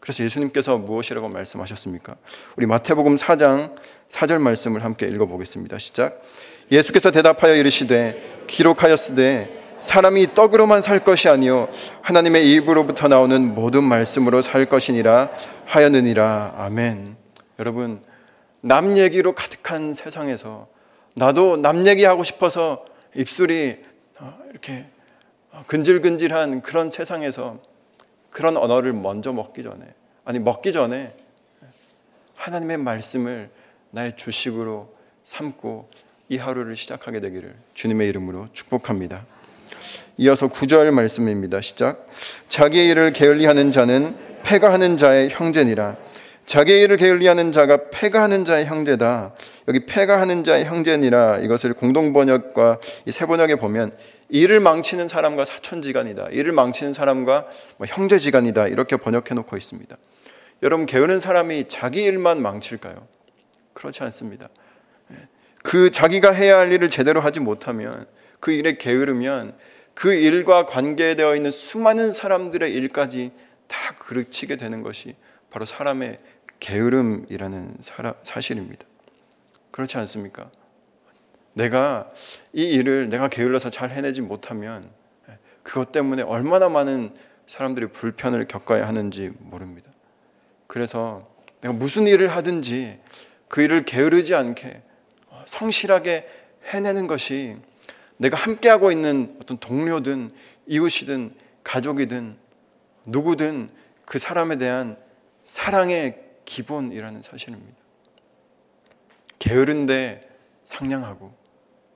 그래서 0.00 0.22
예수님께서 0.22 0.78
무엇이라고 0.78 1.28
말씀하셨습니까? 1.28 2.16
우리 2.56 2.66
마태복음 2.66 3.16
4장 3.16 3.74
4절 4.08 4.40
말씀을 4.40 4.84
함께 4.84 5.06
읽어보겠습니다. 5.06 5.78
시작. 5.78 6.22
예수께서 6.70 7.10
대답하여 7.10 7.56
이르시되 7.56 8.44
기록하였으되 8.46 9.65
사람이 9.86 10.34
떡으로만 10.34 10.82
살 10.82 11.04
것이 11.04 11.28
아니요 11.28 11.68
하나님의 12.02 12.52
입으로부터 12.52 13.06
나오는 13.06 13.54
모든 13.54 13.84
말씀으로 13.84 14.42
살 14.42 14.66
것이니라 14.66 15.30
하였느니라. 15.64 16.54
아멘. 16.58 17.16
여러분 17.60 18.02
남 18.60 18.98
얘기로 18.98 19.32
가득한 19.32 19.94
세상에서 19.94 20.66
나도 21.14 21.56
남 21.56 21.86
얘기하고 21.86 22.24
싶어서 22.24 22.84
입술이 23.14 23.78
어, 24.18 24.36
이렇게 24.50 24.86
근질근질한 25.68 26.62
그런 26.62 26.90
세상에서 26.90 27.60
그런 28.30 28.56
언어를 28.56 28.92
먼저 28.92 29.32
먹기 29.32 29.62
전에 29.62 29.86
아니 30.24 30.40
먹기 30.40 30.72
전에 30.72 31.14
하나님의 32.34 32.78
말씀을 32.78 33.50
나의 33.92 34.16
주식으로 34.16 34.92
삼고 35.24 35.88
이 36.28 36.38
하루를 36.38 36.76
시작하게 36.76 37.20
되기를 37.20 37.54
주님의 37.74 38.08
이름으로 38.08 38.48
축복합니다. 38.52 39.24
이어서 40.16 40.48
구절 40.48 40.90
말씀입니다. 40.92 41.60
시작. 41.60 42.06
자기의 42.48 42.88
일을 42.88 43.12
게을리 43.12 43.46
하는 43.46 43.70
자는 43.70 44.16
패가 44.42 44.72
하는 44.72 44.96
자의 44.96 45.28
형제니라. 45.30 45.96
자기의 46.46 46.82
일을 46.82 46.96
게을리 46.96 47.26
하는 47.26 47.50
자가 47.50 47.90
패가 47.90 48.22
하는 48.22 48.44
자의 48.44 48.66
형제다. 48.66 49.34
여기 49.68 49.84
패가 49.84 50.20
하는 50.20 50.44
자의 50.44 50.64
형제니라 50.64 51.38
이것을 51.38 51.74
공동 51.74 52.12
번역과 52.12 52.78
세 53.10 53.26
번역에 53.26 53.56
보면 53.56 53.92
일을 54.28 54.60
망치는 54.60 55.08
사람과 55.08 55.44
사촌지간이다. 55.44 56.28
일을 56.30 56.52
망치는 56.52 56.92
사람과 56.92 57.46
뭐 57.76 57.86
형제지간이다. 57.88 58.68
이렇게 58.68 58.96
번역해 58.96 59.34
놓고 59.34 59.56
있습니다. 59.56 59.96
여러분 60.62 60.86
게으른 60.86 61.20
사람이 61.20 61.64
자기 61.68 62.04
일만 62.04 62.40
망칠까요? 62.40 63.06
그렇지 63.74 64.02
않습니다. 64.04 64.48
그 65.62 65.90
자기가 65.90 66.30
해야 66.30 66.58
할 66.58 66.72
일을 66.72 66.90
제대로 66.90 67.20
하지 67.20 67.40
못하면 67.40 68.06
그 68.38 68.52
일에 68.52 68.76
게으르면 68.76 69.56
그 69.96 70.12
일과 70.12 70.66
관계되어 70.66 71.36
있는 71.36 71.50
수많은 71.50 72.12
사람들의 72.12 72.70
일까지 72.70 73.32
다 73.66 73.94
그르치게 73.98 74.56
되는 74.56 74.82
것이 74.82 75.16
바로 75.48 75.64
사람의 75.64 76.20
게으름이라는 76.60 77.78
사실입니다. 78.22 78.84
그렇지 79.70 79.96
않습니까? 79.96 80.50
내가 81.54 82.10
이 82.52 82.64
일을 82.64 83.08
내가 83.08 83.28
게을러서 83.28 83.70
잘 83.70 83.90
해내지 83.90 84.20
못하면 84.20 84.90
그것 85.62 85.92
때문에 85.92 86.22
얼마나 86.22 86.68
많은 86.68 87.14
사람들이 87.46 87.86
불편을 87.86 88.48
겪어야 88.48 88.86
하는지 88.86 89.30
모릅니다. 89.38 89.90
그래서 90.66 91.26
내가 91.62 91.72
무슨 91.72 92.06
일을 92.06 92.28
하든지 92.28 93.00
그 93.48 93.62
일을 93.62 93.86
게으르지 93.86 94.34
않게 94.34 94.82
성실하게 95.46 96.28
해내는 96.66 97.06
것이 97.06 97.56
내가 98.18 98.36
함께하고 98.36 98.90
있는 98.90 99.36
어떤 99.40 99.58
동료든 99.58 100.32
이웃이든 100.66 101.34
가족이든 101.64 102.36
누구든 103.06 103.70
그 104.04 104.18
사람에 104.18 104.56
대한 104.56 104.96
사랑의 105.44 106.22
기본이라는 106.44 107.22
사실입니다. 107.22 107.76
게으른데 109.38 110.28
상냥하고, 110.64 111.32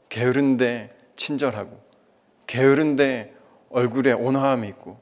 게으른데 0.09 0.91
친절하고, 1.17 1.81
게으른데 2.47 3.35
얼굴에 3.71 4.12
온화함이 4.12 4.69
있고, 4.69 5.00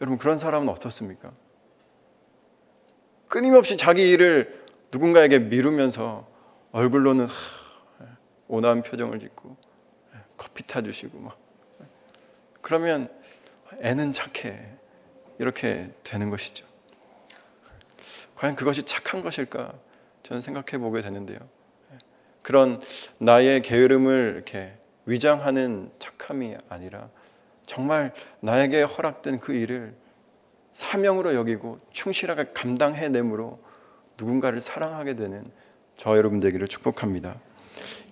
여러분 0.00 0.18
그런 0.18 0.38
사람은 0.38 0.68
어떻습니까? 0.68 1.32
끊임없이 3.28 3.76
자기 3.76 4.08
일을 4.10 4.64
누군가에게 4.90 5.40
미루면서 5.40 6.26
얼굴로는 6.72 7.26
온화한 8.48 8.82
표정을 8.82 9.18
짓고 9.18 9.56
커피 10.38 10.66
타주시고 10.66 11.18
막 11.18 11.38
그러면 12.62 13.08
애는 13.80 14.14
착해 14.14 14.70
이렇게 15.38 15.90
되는 16.02 16.30
것이죠. 16.30 16.66
과연 18.36 18.56
그것이 18.56 18.84
착한 18.84 19.22
것일까 19.22 19.74
저는 20.22 20.40
생각해 20.40 20.78
보게 20.78 21.02
되는데요. 21.02 21.38
그런 22.42 22.80
나의 23.18 23.60
게으름을 23.62 24.32
이렇게 24.36 24.74
위장하는 25.04 25.90
착함이 25.98 26.56
아니라 26.68 27.10
정말 27.66 28.14
나에게 28.40 28.82
허락된 28.82 29.40
그 29.40 29.52
일을 29.52 29.94
사명으로 30.72 31.34
여기고 31.34 31.80
충실하게 31.90 32.52
감당해내므로 32.54 33.60
누군가를 34.16 34.60
사랑하게 34.60 35.16
되는 35.16 35.50
저 35.96 36.16
여러분 36.16 36.40
되기를 36.40 36.68
축복합니다. 36.68 37.40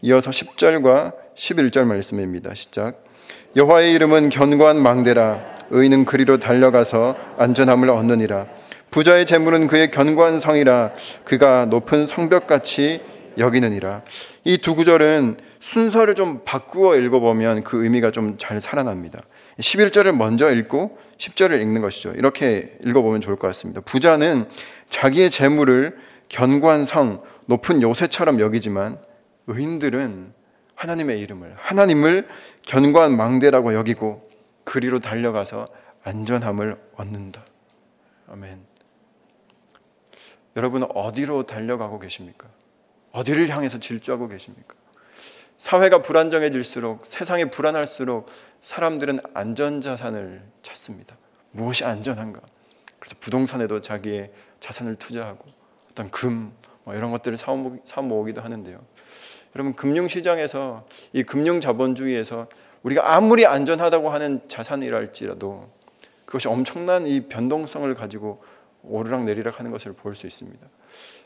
이어서 0.02 0.30
10절과 0.30 1.12
11절 1.36 1.84
말씀입니다. 1.84 2.54
시작. 2.54 3.04
여호와의 3.56 3.92
이름은 3.94 4.28
견고한 4.30 4.80
망대라. 4.82 5.56
의인은 5.70 6.04
그리로 6.04 6.38
달려가서 6.38 7.16
안전함을 7.38 7.90
얻느니라. 7.90 8.46
부자의 8.90 9.26
재물은 9.26 9.66
그의 9.66 9.90
견고한 9.90 10.40
성이라. 10.40 10.92
그가 11.24 11.66
높은 11.66 12.06
성벽같이 12.06 13.00
여기느니라. 13.38 14.02
이 14.44 14.58
두 14.58 14.74
구절은 14.74 15.36
순서를 15.60 16.14
좀 16.14 16.40
바꾸어 16.44 16.96
읽어보면 16.96 17.64
그 17.64 17.82
의미가 17.82 18.12
좀 18.12 18.36
잘 18.38 18.60
살아납니다. 18.60 19.20
11절을 19.58 20.16
먼저 20.16 20.50
읽고 20.54 20.98
10절을 21.18 21.60
읽는 21.60 21.80
것이죠. 21.80 22.12
이렇게 22.12 22.76
읽어보면 22.84 23.20
좋을 23.20 23.36
것 23.36 23.48
같습니다. 23.48 23.80
부자는 23.80 24.46
자기의 24.90 25.30
재물을 25.30 25.96
견고한 26.28 26.84
성, 26.84 27.22
높은 27.46 27.82
요새처럼 27.82 28.38
여기지만 28.40 28.98
의인들은 29.46 30.32
하나님의 30.74 31.20
이름을 31.20 31.54
하나님을 31.56 32.28
견고한 32.62 33.16
망대라고 33.16 33.74
여기고 33.74 34.28
그리로 34.64 35.00
달려가서 35.00 35.66
안전함을 36.04 36.76
얻는다. 36.94 37.44
아멘. 38.28 38.64
여러분 40.56 40.84
어디로 40.84 41.44
달려가고 41.44 41.98
계십니까? 41.98 42.48
어디를 43.12 43.48
향해서 43.48 43.78
질주하고 43.78 44.28
계십니까? 44.28 44.74
사회가 45.56 46.02
불안정해질수록 46.02 47.06
세상이 47.06 47.50
불안할수록 47.50 48.28
사람들은 48.60 49.20
안전 49.34 49.80
자산을 49.80 50.42
찾습니다. 50.62 51.16
무엇이 51.52 51.84
안전한가? 51.84 52.40
그래서 52.98 53.16
부동산에도 53.20 53.80
자기의 53.80 54.32
자산을 54.60 54.96
투자하고 54.96 55.44
어떤 55.90 56.10
금, 56.10 56.52
뭐 56.84 56.94
이런 56.94 57.10
것들을 57.10 57.36
사 57.38 58.02
모으기도 58.02 58.42
하는데요. 58.42 58.78
여러분 59.56 59.74
금융시장에서 59.74 60.86
이 61.14 61.22
금융자본주의에서 61.22 62.46
우리가 62.82 63.14
아무리 63.14 63.46
안전하다고 63.46 64.10
하는 64.10 64.46
자산이랄지라도 64.48 65.70
그것이 66.26 66.48
엄청난 66.48 67.06
이 67.06 67.26
변동성을 67.26 67.92
가지고 67.94 68.44
오르락 68.82 69.24
내리락 69.24 69.58
하는 69.58 69.70
것을 69.70 69.94
볼 69.94 70.14
수 70.14 70.26
있습니다. 70.26 70.66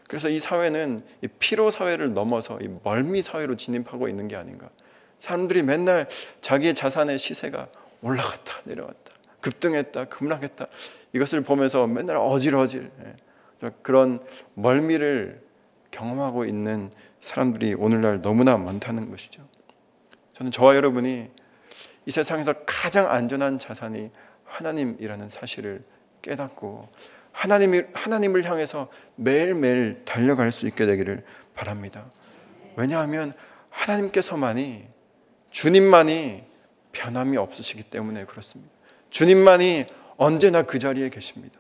그래서 0.07 0.29
이 0.29 0.39
사회는 0.39 1.01
이 1.23 1.29
피로 1.41 1.73
사회를 1.73 2.15
넘어서 2.15 2.61
이 2.61 2.69
멀미 2.85 3.23
사회로 3.23 3.57
진입하고 3.57 4.09
있는 4.09 4.29
게 4.29 4.37
아닌가. 4.37 4.71
사람들이 5.19 5.65
맨날 5.65 6.09
자기의 6.41 6.75
자산의 6.75 7.19
시세가 7.19 7.67
올라갔다 8.01 8.61
내려갔다 8.63 9.13
급등했다 9.41 10.05
급락했다 10.05 10.67
이것을 11.15 11.41
보면서 11.41 11.89
맨날 11.89 12.17
어질어질 12.17 12.93
예. 13.05 13.71
그런 13.83 14.21
멀미를 14.55 15.43
경험하고 15.91 16.45
있는 16.45 16.93
사람들이 17.21 17.75
오늘날 17.75 18.23
너무나 18.23 18.57
많다는 18.57 19.11
것이죠. 19.11 19.47
저는 20.33 20.53
저와 20.53 20.77
여러분이 20.77 21.31
이 22.07 22.11
세상에서 22.11 22.55
가장 22.67 23.11
안전한 23.11 23.59
자산이 23.59 24.11
하나님이라는 24.45 25.29
사실을 25.29 25.85
깨닫고 26.23 26.89
하나님이, 27.33 27.83
하나님을 27.93 28.45
향해서 28.45 28.89
매일매일 29.17 30.03
달려갈 30.05 30.51
수 30.53 30.67
있게 30.67 30.87
되기를 30.87 31.25
바랍니다. 31.55 32.11
왜냐하면 32.77 33.33
하나님께서만이 33.69 34.87
주님만이 35.51 36.45
변함이 36.93 37.37
없으시기 37.37 37.85
때문에 37.85 38.25
그렇습니다. 38.25 38.73
주님만이 39.11 39.87
언제나 40.17 40.63
그 40.63 40.79
자리에 40.79 41.09
계십니다. 41.11 41.59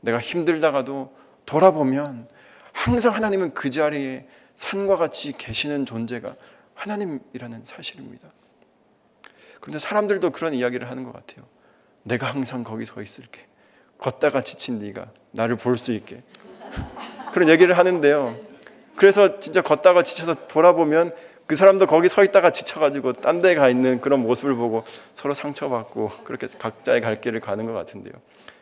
내가 0.00 0.20
힘들다가도 0.20 1.14
돌아보면 1.46 2.28
항상 2.72 3.14
하나님은 3.14 3.54
그 3.54 3.70
자리에 3.70 4.26
산과 4.56 4.96
같이 4.96 5.32
계시는 5.32 5.86
존재가 5.86 6.34
하나님이라는 6.74 7.64
사실입니다. 7.64 8.28
그런데 9.60 9.78
사람들도 9.78 10.30
그런 10.30 10.52
이야기를 10.54 10.90
하는 10.90 11.04
것 11.04 11.12
같아요. 11.12 11.46
내가 12.02 12.26
항상 12.28 12.64
거기 12.64 12.84
서 12.84 13.00
있을게. 13.02 13.46
걷다가 13.98 14.42
지친 14.42 14.78
네가 14.78 15.10
나를 15.32 15.56
볼 15.56 15.78
수 15.78 15.92
있게. 15.92 16.22
그런 17.32 17.48
얘기를 17.48 17.76
하는데요. 17.76 18.36
그래서 18.96 19.40
진짜 19.40 19.62
걷다가 19.62 20.02
지쳐서 20.02 20.46
돌아보면 20.48 21.12
그 21.46 21.54
사람도 21.54 21.86
거기 21.86 22.08
서 22.08 22.24
있다가 22.24 22.50
지쳐가지고 22.50 23.14
딴 23.14 23.40
데 23.42 23.54
가 23.54 23.68
있는 23.68 24.00
그런 24.00 24.20
모습을 24.20 24.54
보고 24.56 24.84
서로 25.14 25.32
상처받고 25.34 26.10
그렇게 26.24 26.46
각자의 26.46 27.00
갈 27.00 27.20
길을 27.20 27.40
가는 27.40 27.64
것 27.64 27.72
같은데요. 27.72 28.14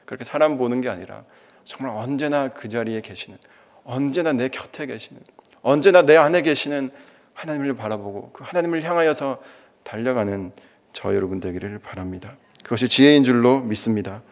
그렇게 0.05 0.25
사람 0.25 0.59
보는 0.59 0.81
게 0.81 0.89
아니라 0.89 1.25
정말 1.65 1.97
언제나 1.97 2.49
그 2.49 2.69
자리에 2.69 3.01
계시는 3.01 3.39
언제나 3.85 4.33
내 4.33 4.49
곁에 4.49 4.87
계시는, 4.87 5.23
언제나 5.65 6.03
내 6.03 6.17
안에 6.17 6.43
계시는 6.43 6.91
하나님을 7.33 7.75
바라보고 7.75 8.31
그 8.33 8.45
하나님을 8.45 8.85
향하여서 8.85 9.43
달려가는 9.83 10.53
저 10.93 11.15
여러분 11.15 11.41
되기를 11.41 11.79
바랍니다. 11.79 12.37
그것이 12.63 12.89
지혜인 12.89 13.25
줄로 13.25 13.61
믿습니다. 13.61 14.23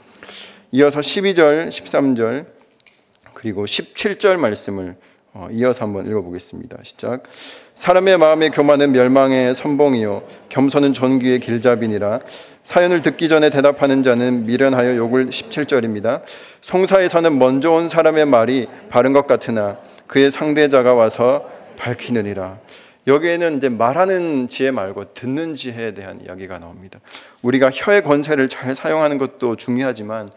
이어서 0.73 1.01
12절, 1.01 1.68
13절 1.68 2.47
그리고 3.33 3.64
17절 3.64 4.37
말씀을 4.37 4.97
어, 5.33 5.49
이어서 5.51 5.87
한번 5.87 6.07
읽어보겠습니다. 6.07 6.77
시작. 6.83 7.23
사람의 7.75 8.18
마음의 8.18 8.51
교만은 8.51 8.92
멸망의 8.92 9.55
선봉이요 9.55 10.25
겸손은 10.51 10.92
존귀의 10.92 11.40
길잡이니라. 11.40 12.21
사연을 12.64 13.01
듣기 13.01 13.31
전에 13.31 13.49
대답하는 13.49 14.03
자는 14.03 14.45
미련하여 14.45 14.97
욕을 14.97 15.31
17절입니다. 15.31 16.23
송사에서는 16.61 17.38
먼저 17.38 17.71
온 17.73 17.88
사람의 17.88 18.27
말이 18.27 18.68
바른 18.90 19.14
것 19.14 19.27
같으나 19.27 19.79
그의 20.12 20.31
상대자가 20.31 20.92
와서 20.92 21.51
밝히느니라. 21.79 22.61
여기에는 23.07 23.57
이제 23.57 23.70
말하는 23.70 24.46
지혜 24.48 24.70
말고 24.70 25.14
듣는 25.14 25.57
지혜에 25.57 25.94
대한 25.94 26.20
이야기가 26.20 26.59
나옵니다. 26.59 27.01
우리가 27.40 27.70
혀의 27.72 28.03
권세를 28.03 28.51
잘 28.51 28.77
사용하는 28.77 29.16
것도 29.16 29.57
중요하지만 29.57 30.31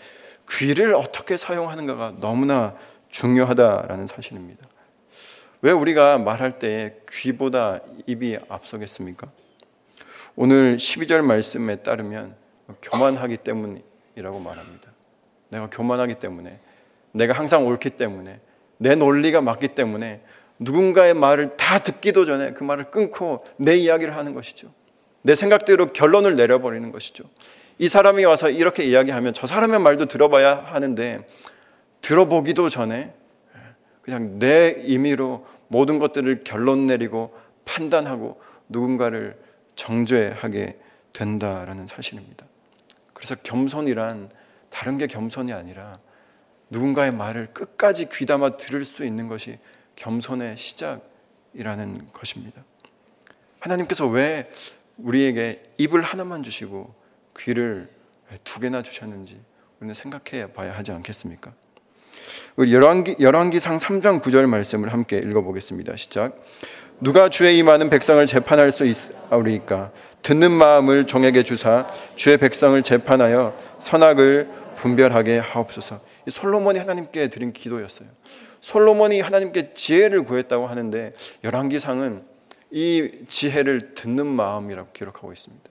귀를 0.49 0.93
어떻게 0.93 1.35
사용하는가가 1.35 2.13
너무나 2.21 2.73
중요하다라는 3.09 4.07
사실입니다. 4.07 4.65
왜 5.61 5.73
우리가 5.73 6.19
말할 6.19 6.57
때 6.57 6.95
귀보다 7.11 7.81
입이 8.05 8.38
앞서겠습니까? 8.47 9.27
오늘 10.38 10.77
12절 10.77 11.21
말씀에 11.21 11.77
따르면 11.77 12.33
교만하기 12.81 13.38
때문이라고 13.38 14.39
말합니다. 14.39 14.89
내가 15.49 15.69
교만하기 15.69 16.15
때문에, 16.15 16.59
내가 17.11 17.33
항상 17.33 17.67
옳기 17.67 17.89
때문에, 17.89 18.39
내 18.77 18.95
논리가 18.95 19.41
맞기 19.41 19.69
때문에 19.69 20.21
누군가의 20.59 21.13
말을 21.13 21.57
다 21.57 21.79
듣기도 21.79 22.25
전에 22.25 22.53
그 22.53 22.63
말을 22.63 22.91
끊고 22.91 23.45
내 23.57 23.75
이야기를 23.75 24.15
하는 24.15 24.33
것이죠. 24.33 24.71
내 25.21 25.35
생각대로 25.35 25.88
결론을 25.88 26.35
내려버리는 26.35 26.91
것이죠. 26.91 27.23
이 27.77 27.89
사람이 27.89 28.23
와서 28.25 28.49
이렇게 28.49 28.83
이야기하면 28.83 29.33
저 29.33 29.47
사람의 29.47 29.79
말도 29.79 30.05
들어봐야 30.05 30.57
하는데 30.57 31.27
들어보기도 32.01 32.69
전에 32.69 33.13
그냥 34.01 34.39
내 34.39 34.75
임의로 34.85 35.45
모든 35.67 35.99
것들을 35.99 36.41
결론 36.43 36.88
내리고 36.88 37.35
판단하고 37.65 38.39
누군가를 38.69 39.38
정죄하게 39.75 40.77
된다라는 41.11 41.88
사실입니다. 41.88 42.45
그래서 43.13 43.35
겸손이란 43.41 44.29
다른 44.69 44.97
게 44.97 45.07
겸손이 45.07 45.51
아니라 45.51 45.99
누군가의 46.69 47.12
말을 47.12 47.47
끝까지 47.54 48.10
귀담아 48.10 48.58
들을 48.58 48.84
수 48.84 49.06
있는 49.06 49.28
것이 49.28 49.60
겸손의 49.95 50.58
시작이라는 50.58 52.10
것입니다. 52.12 52.63
하나님께서 53.60 54.08
왜 54.08 54.49
우리에게 54.97 55.63
입을 55.78 56.01
하나만 56.01 56.43
주시고 56.43 56.93
귀를 57.39 57.89
두 58.43 58.60
개나 58.60 58.82
주셨는지 58.82 59.39
우리는 59.80 59.93
생각해 59.93 60.54
봐야 60.54 60.75
하지 60.75 60.91
않겠습니까? 60.91 61.54
우리 62.56 62.73
열왕기, 62.73 63.17
열왕기상 63.19 63.78
3장 63.80 64.21
9절 64.21 64.47
말씀을 64.47 64.91
함께 64.93 65.17
읽어보겠습니다. 65.17 65.95
시작. 65.97 66.41
누가 67.01 67.30
주의 67.30 67.58
임하는 67.58 67.89
백성을 67.89 68.25
재판할 68.25 68.71
수 68.71 68.86
있으리까? 68.86 69.91
듣는 70.21 70.51
마음을 70.51 71.06
종에게 71.06 71.43
주사 71.43 71.88
주의 72.15 72.38
백성을 72.38 72.82
재판하여 72.82 73.56
선악을 73.80 74.49
분별하게 74.75 75.38
하옵소서. 75.38 75.99
솔로몬이 76.29 76.79
하나님께 76.79 77.29
드린 77.29 77.53
기도였어요. 77.53 78.07
솔로몬이 78.61 79.21
하나님께 79.21 79.73
지혜를 79.73 80.23
구했다고 80.23 80.67
하는데 80.67 81.13
열왕기상은 81.43 82.25
이 82.71 83.25
지혜를 83.29 83.93
듣는 83.93 84.25
마음이라고 84.25 84.91
기록하고 84.91 85.31
있습니다. 85.31 85.63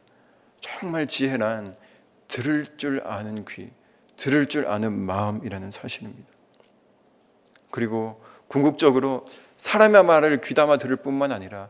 정말 0.60 1.06
지혜란 1.06 1.76
들을 2.28 2.66
줄 2.76 3.02
아는 3.04 3.44
귀, 3.46 3.70
들을 4.16 4.46
줄 4.46 4.66
아는 4.68 4.92
마음이라는 4.92 5.70
사실입니다. 5.70 6.28
그리고 7.70 8.22
궁극적으로 8.48 9.26
사람의 9.56 10.04
말을 10.04 10.40
귀담아 10.40 10.78
들을 10.78 10.96
뿐만 10.96 11.32
아니라 11.32 11.68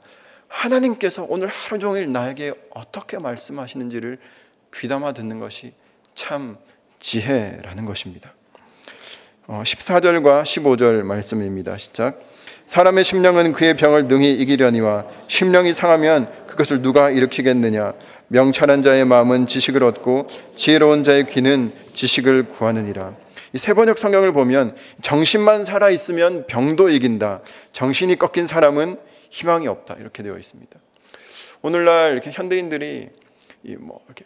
하나님께서 0.49 1.27
오늘 1.29 1.49
하루 1.49 1.79
종일 1.79 2.13
나에게 2.13 2.53
어떻게 2.71 3.19
말씀하시는지를 3.19 4.19
귀담아 4.75 5.13
듣는 5.13 5.39
것이 5.39 5.73
참 6.15 6.59
지혜라는 7.01 7.87
것입니다. 7.87 8.35
14절과 9.47 10.27
어, 10.27 10.43
15절 10.43 11.03
말씀입니다. 11.03 11.77
시작. 11.77 12.21
사람의 12.67 13.05
심령은 13.05 13.53
그의 13.53 13.77
병을 13.77 14.09
능히 14.09 14.33
이기려니와 14.33 15.05
심령이 15.29 15.75
상하면 15.75 16.33
그것을 16.47 16.81
누가 16.81 17.11
일으키겠느냐? 17.11 17.93
명철한 18.29 18.83
자의 18.83 19.05
마음은 19.05 19.47
지식을 19.47 19.85
얻고 19.85 20.29
지혜로운 20.57 21.05
자의 21.05 21.27
귀는 21.27 21.73
지식을 21.93 22.45
구하느니라. 22.49 23.15
이 23.53 23.59
세번역 23.59 23.99
성경을 23.99 24.33
보면 24.33 24.75
정신만 25.03 25.65
살아 25.65 25.91
있으면 25.91 26.47
병도 26.47 26.89
이긴다. 26.89 27.43
정신이 27.73 28.17
꺾인 28.17 28.47
사람은 28.47 28.97
희망이 29.29 29.69
없다. 29.69 29.97
이렇게 30.01 30.23
되어 30.23 30.39
있습니다. 30.39 30.79
오늘날 31.61 32.13
이렇게 32.13 32.31
현대인들이 32.33 33.09
이 33.65 33.77
뭐 33.79 34.01
이렇게 34.07 34.25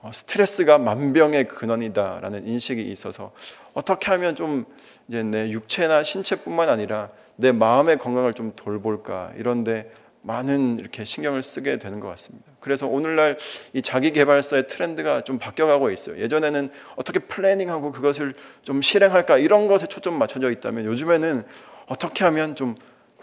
어, 0.00 0.12
스트레스가 0.12 0.78
만병의 0.78 1.46
근원이다라는 1.46 2.46
인식이 2.46 2.80
있어서 2.82 3.32
어떻게 3.78 4.10
하면 4.10 4.34
좀 4.34 4.66
이제 5.06 5.22
내 5.22 5.50
육체나 5.50 6.02
신체뿐만 6.02 6.68
아니라 6.68 7.10
내 7.36 7.52
마음의 7.52 7.98
건강을 7.98 8.34
좀 8.34 8.52
돌볼까 8.56 9.34
이런데 9.36 9.92
많은 10.22 10.80
이렇게 10.80 11.04
신경을 11.04 11.44
쓰게 11.44 11.78
되는 11.78 12.00
것 12.00 12.08
같습니다. 12.08 12.50
그래서 12.58 12.88
오늘날 12.88 13.38
이 13.72 13.80
자기 13.80 14.10
개발서의 14.10 14.66
트렌드가 14.66 15.20
좀 15.20 15.38
바뀌어가고 15.38 15.92
있어요. 15.92 16.18
예전에는 16.18 16.70
어떻게 16.96 17.20
플래닝하고 17.20 17.92
그것을 17.92 18.34
좀 18.62 18.82
실행할까 18.82 19.38
이런 19.38 19.68
것에 19.68 19.86
초점 19.86 20.18
맞춰져 20.18 20.50
있다면 20.50 20.84
요즘에는 20.84 21.44
어떻게 21.86 22.24
하면 22.24 22.56
좀 22.56 22.74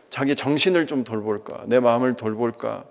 자기 0.10 0.38
정신을 0.38 0.88
좀 0.88 1.04
돌볼까, 1.04 1.66
내 1.68 1.82
마음을 1.82 2.16
돌볼까, 2.16 2.86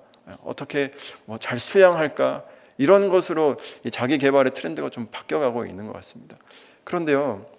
어떻게 0.45 0.91
뭐 1.25 1.39
잘 1.39 1.59
수양할까 1.59 2.45
이런 2.77 3.09
것으로 3.09 3.57
자기 3.91 4.19
개발의 4.19 4.53
트렌드가 4.53 4.91
좀 4.91 5.07
바뀌어가고 5.11 5.65
있는 5.65 5.87
것 5.87 5.95
같습니다. 5.95 6.37
그런데요, 6.85 7.54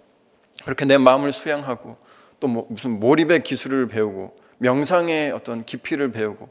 그렇게 0.66 0.84
내 0.84 0.98
마음을 0.98 1.32
수양하고 1.32 1.96
또 2.40 2.48
뭐 2.48 2.66
무슨 2.68 3.00
몰입의 3.00 3.44
기술을 3.44 3.88
배우고 3.88 4.36
명상의 4.58 5.32
어떤 5.32 5.64
깊이를 5.64 6.12
배우고 6.12 6.48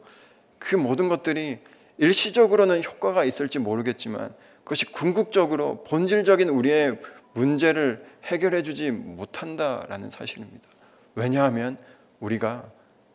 그 0.57 0.75
모든 0.75 1.09
것들이 1.09 1.59
일시적으로는 1.97 2.83
효과가 2.83 3.23
있을지 3.23 3.59
모르겠지만 3.59 4.33
그것이 4.63 4.85
궁극적으로 4.85 5.83
본질적인 5.83 6.49
우리의 6.49 6.99
문제를 7.33 8.03
해결해 8.23 8.63
주지 8.63 8.89
못한다라는 8.89 10.09
사실입니다. 10.09 10.67
왜냐하면 11.13 11.77
우리가 12.19 12.71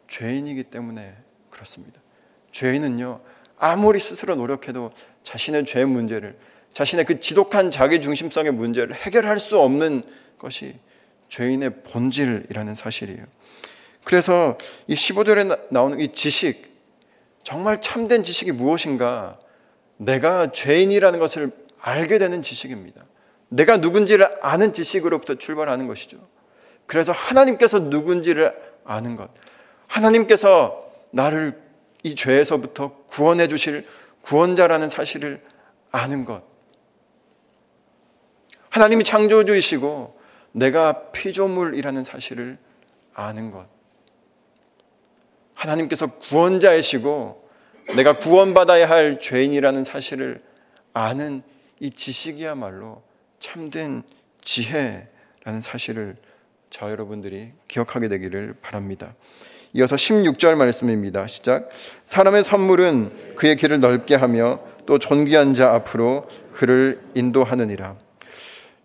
죄인이기 0.08 0.64
때문에 0.64 1.16
그렇습니다. 1.50 2.00
죄인은요, 2.52 3.20
아무리 3.58 3.98
스스로 3.98 4.36
노력해도 4.36 4.92
자신의 5.24 5.64
죄 5.64 5.84
문제를, 5.84 6.38
자신의 6.72 7.04
그 7.04 7.20
지독한 7.20 7.70
자기 7.70 8.00
중심성의 8.00 8.52
문제를 8.52 8.94
해결할 8.94 9.38
수 9.40 9.58
없는 9.58 10.02
것이 10.38 10.78
죄인의 11.30 11.82
본질이라는 11.84 12.74
사실이에요. 12.74 13.24
그래서 14.04 14.58
이 14.86 14.94
15절에 14.94 15.68
나오는 15.70 15.98
이 16.00 16.12
지식, 16.12 16.70
정말 17.42 17.80
참된 17.80 18.22
지식이 18.22 18.52
무엇인가? 18.52 19.38
내가 19.96 20.52
죄인이라는 20.52 21.18
것을 21.18 21.52
알게 21.80 22.18
되는 22.18 22.42
지식입니다. 22.42 23.04
내가 23.48 23.78
누군지를 23.78 24.38
아는 24.42 24.72
지식으로부터 24.72 25.36
출발하는 25.36 25.86
것이죠. 25.86 26.18
그래서 26.86 27.12
하나님께서 27.12 27.78
누군지를 27.78 28.54
아는 28.84 29.16
것. 29.16 29.30
하나님께서 29.86 30.90
나를 31.10 31.60
이 32.02 32.14
죄에서부터 32.14 33.04
구원해 33.06 33.48
주실 33.48 33.86
구원자라는 34.22 34.90
사실을 34.90 35.42
아는 35.90 36.24
것. 36.24 36.42
하나님이 38.70 39.04
창조주이시고 39.04 40.19
내가 40.52 41.10
피조물이라는 41.12 42.04
사실을 42.04 42.58
아는 43.14 43.50
것. 43.50 43.66
하나님께서 45.54 46.06
구원자이시고 46.18 47.48
내가 47.96 48.16
구원받아야 48.16 48.88
할 48.88 49.20
죄인이라는 49.20 49.84
사실을 49.84 50.42
아는 50.92 51.42
이 51.80 51.90
지식이야말로 51.90 53.02
참된 53.38 54.02
지혜라는 54.42 55.62
사실을 55.62 56.16
저 56.70 56.90
여러분들이 56.90 57.52
기억하게 57.68 58.08
되기를 58.08 58.54
바랍니다. 58.60 59.14
이어서 59.72 59.96
16절 59.96 60.56
말씀입니다. 60.56 61.26
시작. 61.26 61.68
사람의 62.04 62.44
선물은 62.44 63.34
그의 63.36 63.56
길을 63.56 63.80
넓게 63.80 64.14
하며 64.14 64.60
또 64.86 64.98
존귀한 64.98 65.54
자 65.54 65.74
앞으로 65.74 66.28
그를 66.52 67.00
인도하느니라. 67.14 67.96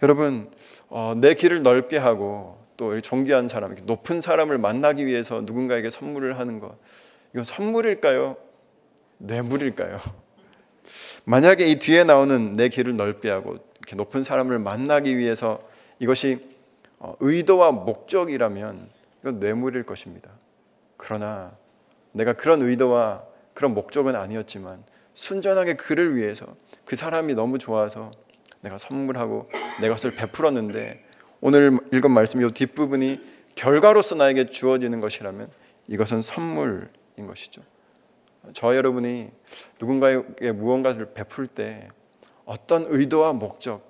여러분, 0.03 0.51
어, 0.97 1.13
내 1.13 1.33
길을 1.33 1.61
넓게 1.61 1.97
하고 1.97 2.57
또 2.77 3.01
존귀한 3.01 3.49
사람, 3.49 3.75
높은 3.83 4.21
사람을 4.21 4.57
만나기 4.57 5.05
위해서 5.05 5.41
누군가에게 5.41 5.89
선물을 5.89 6.39
하는 6.39 6.61
것. 6.61 6.77
이건 7.33 7.43
선물일까요? 7.43 8.37
뇌물일까요? 9.17 9.99
만약에 11.25 11.65
이 11.65 11.79
뒤에 11.79 12.05
나오는 12.05 12.53
내 12.53 12.69
길을 12.69 12.95
넓게 12.95 13.29
하고 13.29 13.57
이렇게 13.79 13.97
높은 13.97 14.23
사람을 14.23 14.57
만나기 14.59 15.17
위해서 15.17 15.59
이것이 15.99 16.39
어, 16.99 17.17
의도와 17.19 17.73
목적이라면 17.73 18.87
이건 19.19 19.39
뇌물일 19.41 19.83
것입니다. 19.83 20.29
그러나 20.95 21.57
내가 22.13 22.31
그런 22.31 22.61
의도와 22.61 23.21
그런 23.53 23.73
목적은 23.73 24.15
아니었지만 24.15 24.81
순전하게 25.13 25.73
그를 25.73 26.15
위해서 26.15 26.55
그 26.85 26.95
사람이 26.95 27.33
너무 27.33 27.57
좋아서 27.57 28.11
내가 28.65 28.77
선물하고 28.79 29.47
내 29.79 29.89
것을 29.89 30.15
베풀었는데 30.15 31.03
오늘 31.39 31.79
읽은 31.93 32.11
말씀 32.11 32.41
이 32.41 32.51
뒷부분이 32.51 33.21
결과로서 33.53 34.15
나에게 34.15 34.47
주어지는 34.47 34.99
것이라면 34.99 35.49
이것은 35.87 36.21
선물인 36.21 37.27
것이죠. 37.27 37.61
저 38.53 38.75
여러분이 38.75 39.31
누군가에게 39.79 40.51
무언가를 40.51 41.13
베풀 41.13 41.47
때 41.47 41.89
어떤 42.45 42.85
의도와 42.87 43.33
목적, 43.33 43.89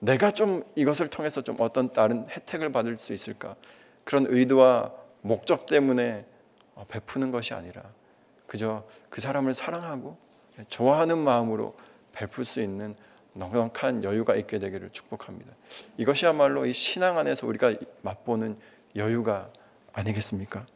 내가 0.00 0.30
좀 0.30 0.62
이것을 0.74 1.08
통해서 1.08 1.42
좀 1.42 1.56
어떤 1.58 1.92
다른 1.92 2.26
혜택을 2.28 2.70
받을 2.70 2.98
수 2.98 3.12
있을까? 3.12 3.56
그런 4.04 4.26
의도와 4.28 4.92
목적 5.22 5.66
때문에 5.66 6.24
베푸는 6.88 7.30
것이 7.30 7.54
아니라 7.54 7.82
그저 8.46 8.84
그 9.08 9.20
사람을 9.20 9.54
사랑하고 9.54 10.16
좋아하는 10.68 11.18
마음으로 11.18 11.74
베풀 12.12 12.44
수 12.44 12.60
있는 12.60 12.96
넉넉한 13.36 14.04
여유가 14.04 14.34
있게 14.34 14.58
되기를 14.58 14.90
축복합니다. 14.92 15.52
이것이야말로 15.96 16.66
이 16.66 16.72
신앙 16.72 17.18
안에서 17.18 17.46
우리가 17.46 17.74
맛보는 18.02 18.56
여유가 18.96 19.50
아니겠습니까? 19.92 20.66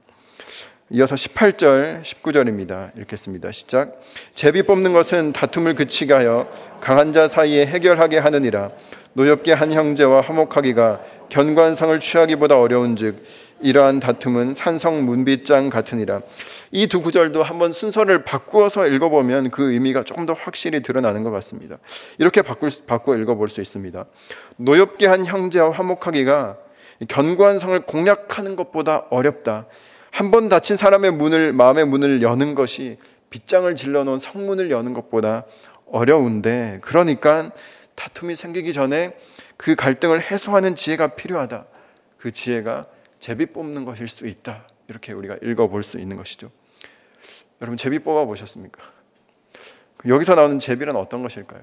이어서 0.90 1.14
18절, 1.14 2.02
19절입니다. 2.02 2.98
읽겠습니다. 2.98 3.52
시작. 3.52 4.00
제비 4.34 4.64
뽑는 4.64 4.92
것은 4.92 5.32
다툼을 5.32 5.76
그치게 5.76 6.12
하여 6.12 6.50
강한 6.80 7.12
자 7.12 7.28
사이에 7.28 7.64
해결하게 7.66 8.18
하느니라. 8.18 8.72
노엽게 9.12 9.52
한 9.52 9.72
형제와 9.72 10.20
화목하기가 10.20 11.00
견관상을 11.28 11.98
취하기보다 12.00 12.58
어려운즉 12.58 13.22
이러한 13.62 14.00
다툼은 14.00 14.54
산성 14.54 15.04
문빗장 15.04 15.70
같으니라. 15.70 16.22
이 16.72 16.86
두 16.86 17.02
구절도 17.02 17.42
한번 17.42 17.72
순서를 17.72 18.24
바꾸어서 18.24 18.86
읽어보면 18.86 19.50
그 19.50 19.72
의미가 19.72 20.04
조금 20.04 20.26
더 20.26 20.32
확실히 20.32 20.82
드러나는 20.82 21.22
것 21.22 21.30
같습니다. 21.30 21.78
이렇게 22.18 22.42
바꿀, 22.42 22.70
바꿔 22.86 23.16
읽어볼 23.16 23.48
수 23.48 23.60
있습니다. 23.60 24.04
노엽게 24.56 25.06
한 25.06 25.24
형제와 25.24 25.70
화목하기가 25.72 26.58
견관성을 27.08 27.80
공략하는 27.80 28.56
것보다 28.56 29.06
어렵다. 29.10 29.66
한 30.10 30.30
번 30.30 30.48
닫힌 30.48 30.76
사람의 30.76 31.12
문을 31.12 31.52
마음의 31.52 31.86
문을 31.86 32.20
여는 32.22 32.54
것이 32.54 32.98
빗장을 33.30 33.72
질러 33.76 34.02
놓은 34.04 34.18
성문을 34.18 34.70
여는 34.70 34.92
것보다 34.92 35.44
어려운데 35.92 36.78
그러니까 36.82 37.50
다툼이 37.94 38.34
생기기 38.34 38.72
전에 38.72 39.16
그 39.56 39.76
갈등을 39.76 40.20
해소하는 40.30 40.74
지혜가 40.74 41.08
필요하다. 41.14 41.66
그 42.18 42.32
지혜가 42.32 42.86
제비 43.20 43.46
뽑는 43.46 43.84
것일 43.84 44.08
수 44.08 44.26
있다. 44.26 44.66
이렇게 44.88 45.12
우리가 45.12 45.36
읽어볼 45.42 45.82
수 45.82 45.98
있는 45.98 46.16
것이죠. 46.16 46.50
여러분 47.60 47.76
제비 47.76 47.98
뽑아 48.00 48.24
보셨습니까? 48.24 48.82
여기서 50.06 50.34
나오는 50.34 50.58
제비는 50.58 50.96
어떤 50.96 51.22
것일까요? 51.22 51.62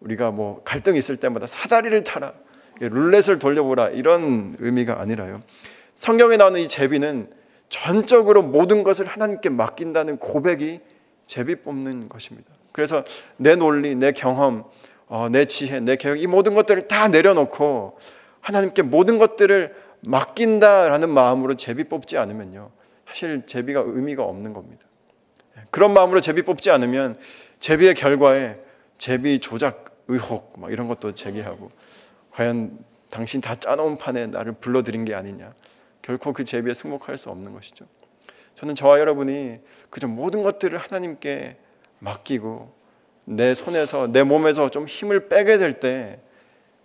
우리가 0.00 0.30
뭐 0.30 0.62
갈등 0.62 0.94
있을 0.94 1.16
때마다 1.16 1.46
사다리를 1.46 2.04
타라, 2.04 2.34
룰렛을 2.80 3.38
돌려보라 3.38 3.88
이런 3.88 4.56
의미가 4.58 5.00
아니라요. 5.00 5.42
성경에 5.94 6.36
나오는 6.36 6.60
이 6.60 6.68
제비는 6.68 7.32
전적으로 7.70 8.42
모든 8.42 8.84
것을 8.84 9.06
하나님께 9.06 9.48
맡긴다는 9.48 10.18
고백이 10.18 10.80
제비 11.26 11.56
뽑는 11.56 12.10
것입니다. 12.10 12.50
그래서 12.72 13.02
내 13.38 13.56
논리, 13.56 13.94
내 13.94 14.12
경험, 14.12 14.64
어, 15.06 15.28
내 15.30 15.46
지혜, 15.46 15.80
내 15.80 15.96
계획 15.96 16.22
이 16.22 16.26
모든 16.26 16.54
것들을 16.54 16.88
다 16.88 17.08
내려놓고 17.08 17.98
하나님께 18.40 18.82
모든 18.82 19.18
것들을 19.18 19.85
맡긴다라는 20.06 21.08
마음으로 21.10 21.56
제비 21.56 21.84
뽑지 21.84 22.16
않으면요. 22.16 22.70
사실 23.06 23.44
제비가 23.46 23.82
의미가 23.84 24.22
없는 24.22 24.52
겁니다. 24.52 24.84
그런 25.70 25.92
마음으로 25.92 26.20
제비 26.20 26.42
뽑지 26.42 26.70
않으면 26.70 27.18
제비의 27.58 27.94
결과에 27.94 28.58
제비 28.98 29.40
조작 29.40 29.96
의혹 30.06 30.54
막 30.58 30.72
이런 30.72 30.86
것도 30.86 31.12
제기하고 31.12 31.70
과연 32.30 32.78
당신 33.10 33.40
다 33.40 33.56
짜놓은 33.56 33.98
판에 33.98 34.28
나를 34.28 34.52
불러들인 34.52 35.04
게 35.04 35.14
아니냐. 35.14 35.52
결코 36.02 36.32
그 36.32 36.44
제비에 36.44 36.74
승복할 36.74 37.18
수 37.18 37.30
없는 37.30 37.52
것이죠. 37.52 37.84
저는 38.54 38.76
저와 38.76 39.00
여러분이 39.00 39.58
그저 39.90 40.06
모든 40.06 40.44
것들을 40.44 40.78
하나님께 40.78 41.56
맡기고 41.98 42.72
내 43.24 43.54
손에서 43.54 44.06
내 44.06 44.22
몸에서 44.22 44.68
좀 44.68 44.86
힘을 44.86 45.28
빼게 45.28 45.58
될 45.58 45.80
때 45.80 46.20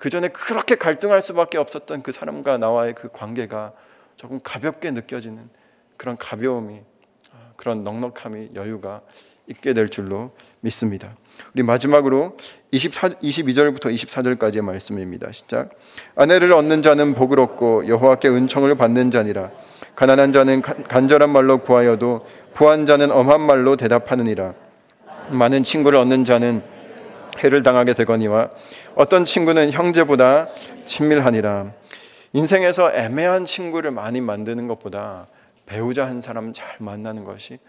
그 0.02 0.10
전에 0.10 0.30
그렇게 0.30 0.74
갈등할 0.74 1.22
수밖에 1.22 1.60
없었던 1.60 2.02
그 2.02 2.12
사람과 2.12 2.58
나와의 2.58 2.96
그 2.96 3.10
관계가 3.10 3.72
조금 4.18 4.40
가볍게 4.42 4.90
느껴지는 4.90 5.48
그런 5.96 6.18
가벼움이 6.18 6.80
그런 7.56 7.84
넉넉함이 7.84 8.50
여유가 8.56 9.02
있게 9.46 9.76
될 9.76 9.90
줄로 9.90 10.32
믿습니다. 10.62 11.16
우리 11.54 11.62
마지막으로 11.62 12.36
24, 12.72 13.10
22절부터 13.10 13.94
24절까지의 13.94 14.64
말씀입니다. 14.64 15.32
시작. 15.32 15.70
아내를 16.16 16.52
얻는 16.52 16.82
자는 16.82 17.14
복을 17.14 17.40
얻고 17.40 17.88
여호와께 17.88 18.28
은총을 18.28 18.74
받는 18.74 19.12
자니라. 19.12 19.52
가난한 19.96 20.32
자는 20.32 20.64
간절한 20.64 21.30
말로 21.30 21.60
구하여도 21.60 22.26
부한 22.56 22.88
자는 22.88 23.12
엄한 23.12 23.40
말로 23.40 23.76
대답하느니라. 23.76 24.56
많은 25.30 25.62
친구를 25.62 26.00
얻는 26.00 26.26
자는 26.26 26.64
해를 27.44 27.64
당하게 27.64 27.94
되거니와 27.94 28.50
어떤 28.96 29.26
친구는 29.26 29.72
형제보다 29.72 30.48
친밀하니라. 30.86 31.74
인생에서 32.34 32.94
애매한 32.94 33.46
친구를 33.46 33.92
많이 33.92 34.22
만드는 34.22 34.68
것보다 34.68 35.28
배우자 35.66 36.06
한 36.06 36.22
사람 36.22 36.54
잘 36.54 36.76
만나는 36.80 37.24
것이 37.24 37.60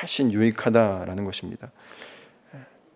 훨씬 0.00 0.32
유익하다라는 0.32 1.24
것입니다. 1.24 1.70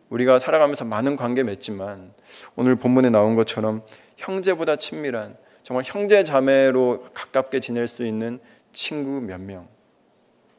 우리가 0.08 0.38
살아가면서 0.38 0.84
많은 0.84 1.16
관계 1.16 1.42
맺지만 1.42 2.12
오늘 2.56 2.74
본문에 2.76 3.10
나온 3.10 3.36
것처럼 3.36 3.82
형제보다 4.16 4.76
친밀한 4.76 5.36
정말 5.62 5.84
형제 5.86 6.24
자매로 6.24 7.06
가깝게 7.14 7.60
지낼 7.60 7.86
수 7.86 8.04
있는 8.04 8.40
친구 8.72 9.20
몇 9.20 9.40
명, 9.40 9.68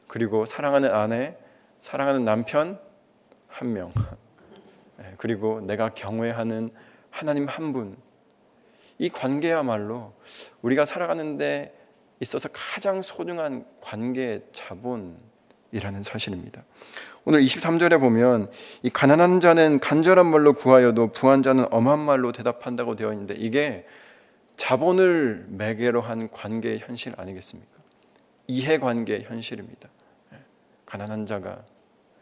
그리고 0.06 0.46
사랑하는 0.46 0.94
아내, 0.94 1.36
사랑하는 1.80 2.24
남편 2.24 2.78
한 3.48 3.72
명, 3.72 3.92
네, 3.94 4.02
그리고 5.16 5.60
내가 5.60 5.90
경외하는 5.90 6.70
하나님 7.10 7.46
한 7.46 7.72
분. 7.72 7.96
이 8.98 9.08
관계야말로 9.08 10.12
우리가 10.62 10.86
살아가는데 10.86 11.74
있어서 12.20 12.48
가장 12.52 13.02
소중한 13.02 13.64
관계 13.80 14.46
자본이라는 14.52 16.02
사실입니다. 16.02 16.62
오늘 17.24 17.42
23절에 17.42 18.00
보면 18.00 18.50
이 18.82 18.90
가난한 18.90 19.40
자는 19.40 19.80
간절한 19.80 20.26
말로 20.26 20.52
구하여도 20.52 21.12
부한 21.12 21.42
자는 21.42 21.66
엄한 21.70 21.98
말로 21.98 22.32
대답한다고 22.32 22.96
되어 22.96 23.12
있는데 23.12 23.34
이게 23.36 23.86
자본을 24.56 25.46
매개로 25.48 26.00
한 26.00 26.30
관계의 26.30 26.80
현실 26.80 27.14
아니겠습니까? 27.16 27.70
이해 28.48 28.78
관계의 28.78 29.24
현실입니다. 29.24 29.88
예, 30.34 30.38
가난한 30.86 31.26
자가 31.26 31.62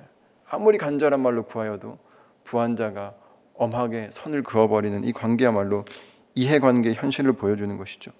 예, 0.01 0.05
아무리 0.49 0.79
간절한 0.79 1.21
말로 1.21 1.45
구하여도 1.45 1.99
부한 2.45 2.77
자가 2.77 3.15
엄하게 3.55 4.11
선을 4.13 4.43
그어버리는 4.43 5.05
이 5.05 5.13
관계야말로 5.13 5.85
이해관계의 6.35 6.95
현실을 6.95 7.35
보여주는 7.35 7.77
것이죠. 7.77 8.13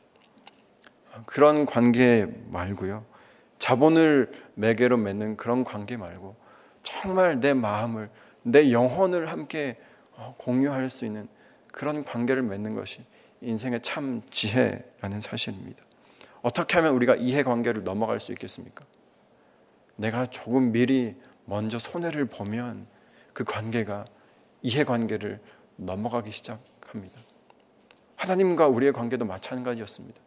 그런 1.27 1.67
관계 1.67 2.27
말고요. 2.49 3.05
자본을 3.59 4.33
매개로 4.55 4.97
맺는 4.97 5.37
그런 5.37 5.65
관계 5.65 5.97
말고 5.97 6.37
정말 6.83 7.41
내 7.41 7.55
마음을 7.55 8.11
내 8.43 8.73
영혼을 8.73 9.31
함께 9.31 9.79
어, 10.13 10.35
공유할 10.39 10.91
수 10.91 11.05
있는 11.05 11.29
그런 11.69 12.05
관계를 12.05 12.43
맺는 12.43 12.75
것이 12.75 13.05
인생의 13.43 13.81
참 13.83 14.23
지혜라는 14.31 15.21
사실입니다. 15.21 15.83
어떻게 16.43 16.77
하면 16.77 16.95
우리가 16.95 17.17
이해 17.17 17.43
관계를 17.43 17.85
넘어갈 17.85 18.21
수 18.21 18.33
있겠습니까? 18.33 18.85
내가 19.97 20.27
조금 20.27 20.73
미리 20.73 21.15
먼저 21.45 21.79
손해를 21.79 22.27
보면 22.27 22.87
그 23.41 23.45
관계가 23.45 24.05
이해 24.61 24.85
관계를 24.85 25.41
넘어가기 25.77 26.31
시작합니다. 26.31 27.19
하나님과 28.17 28.69
우리의 28.69 28.93
관계도 28.93 29.25
마찬가지였습니다. 29.25 30.21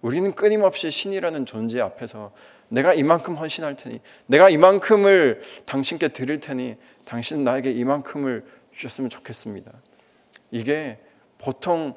우리는 0.00 0.34
끊임없이 0.34 0.90
신이라는 0.90 1.44
존재 1.44 1.82
앞에서 1.82 2.32
내가 2.70 2.94
이만큼 2.94 3.34
헌신할 3.34 3.76
테니, 3.76 4.00
내가 4.24 4.48
이만큼을 4.48 5.42
당신께 5.66 6.08
드릴 6.08 6.40
테니, 6.40 6.76
당신은 7.04 7.44
나에게 7.44 7.70
이만큼을 7.70 8.46
주셨으면 8.72 9.10
좋겠습니다. 9.10 9.70
이게 10.50 10.98
보통 11.36 11.94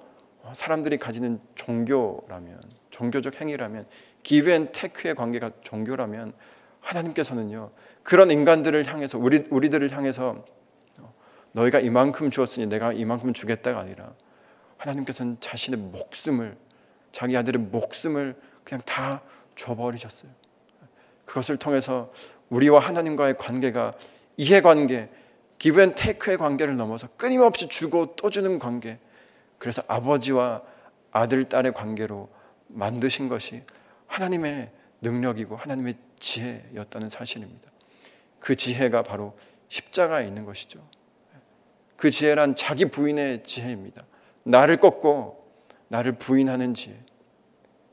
사람들이 0.53 0.97
가지는 0.97 1.39
종교라면, 1.55 2.59
종교적 2.89 3.39
행위라면, 3.39 3.87
give 4.21 4.51
and 4.51 4.73
take의 4.73 5.15
관계가 5.15 5.51
종교라면, 5.61 6.33
하나님께서는요, 6.81 7.71
그런 8.03 8.31
인간들을 8.31 8.85
향해서, 8.85 9.17
우리, 9.17 9.45
우리들을 9.49 9.91
향해서 9.91 10.45
너희가 11.57 11.79
이만큼 11.79 12.29
주었으니 12.29 12.67
내가 12.67 12.93
이만큼 12.93 13.33
주겠다가 13.33 13.79
아니라 13.79 14.13
하나님께서는 14.77 15.37
자신의 15.39 15.79
목숨을 15.79 16.55
자기 17.11 17.35
아들의 17.35 17.61
목숨을 17.61 18.35
그냥 18.63 18.81
다 18.85 19.21
줘버리셨어요. 19.55 20.29
그것을 21.25 21.57
통해서 21.57 22.11
우리와 22.49 22.79
하나님과의 22.79 23.37
관계가 23.37 23.93
이해관계, 24.37 25.09
기브앤테이크의 25.57 26.37
관계를 26.37 26.75
넘어서 26.77 27.07
끊임없이 27.17 27.67
주고 27.67 28.15
또 28.15 28.29
주는 28.29 28.59
관계. 28.59 28.99
그래서 29.57 29.81
아버지와 29.87 30.61
아들, 31.11 31.45
딸의 31.45 31.73
관계로 31.73 32.29
만드신 32.67 33.29
것이 33.29 33.63
하나님의 34.05 34.69
능력이고 35.01 35.55
하나님의 35.55 35.95
지혜였다는 36.19 37.09
사실입니다. 37.09 37.71
그 38.39 38.55
지혜가 38.55 39.01
바로 39.01 39.35
십자가에 39.69 40.27
있는 40.27 40.45
것이죠. 40.45 40.79
그 41.97 42.11
지혜란 42.11 42.55
자기 42.55 42.85
부인의 42.85 43.43
지혜입니다. 43.43 44.03
나를 44.43 44.77
꺾고 44.77 45.43
나를 45.89 46.13
부인하는 46.13 46.73
지혜. 46.73 46.95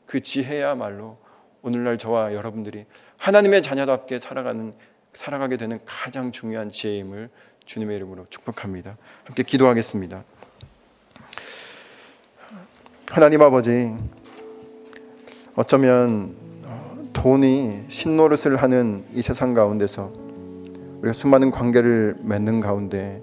그 0.06 0.22
지혜야말로 0.22 1.18
오늘날 1.62 1.98
저와 1.98 2.34
여러분들이 2.34 2.84
하나님의 3.18 3.62
자녀답게 3.62 4.20
살아가는 4.20 4.74
살아가게 5.14 5.56
되는 5.56 5.78
가장 5.84 6.32
중요한 6.32 6.70
지혜임을 6.70 7.30
주님의 7.64 7.96
이름으로 7.96 8.26
축복합니다. 8.28 8.96
함께 9.24 9.42
기도하겠습니다. 9.42 10.24
하나님 13.08 13.42
아버지, 13.42 13.94
어쩌면 15.54 16.34
돈이 17.12 17.84
신노릇을 17.88 18.56
하는 18.56 19.04
이 19.14 19.22
세상 19.22 19.54
가운데서 19.54 20.12
우리가 20.98 21.12
수많은 21.12 21.50
관계를 21.50 22.16
맺는 22.20 22.60
가운데 22.60 23.22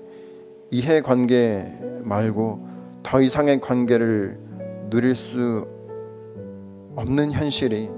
이해 0.71 1.01
관계 1.01 1.77
말고 2.03 2.67
더 3.03 3.21
이상의 3.21 3.59
관계를 3.59 4.39
누릴 4.89 5.15
수 5.15 5.67
없는 6.95 7.33
현실이 7.33 7.89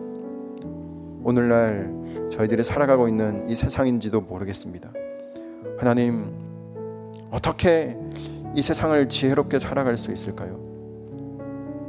오늘날 1.23 1.93
저희들이 2.31 2.63
살아가고 2.63 3.07
있는 3.07 3.47
이 3.47 3.53
세상인지도 3.53 4.21
모르겠습니다. 4.21 4.91
하나님, 5.77 6.31
어떻게 7.31 7.95
이 8.55 8.61
세상을 8.63 9.07
지혜롭게 9.07 9.59
살아갈 9.59 9.95
수 9.95 10.11
있을까요? 10.11 10.59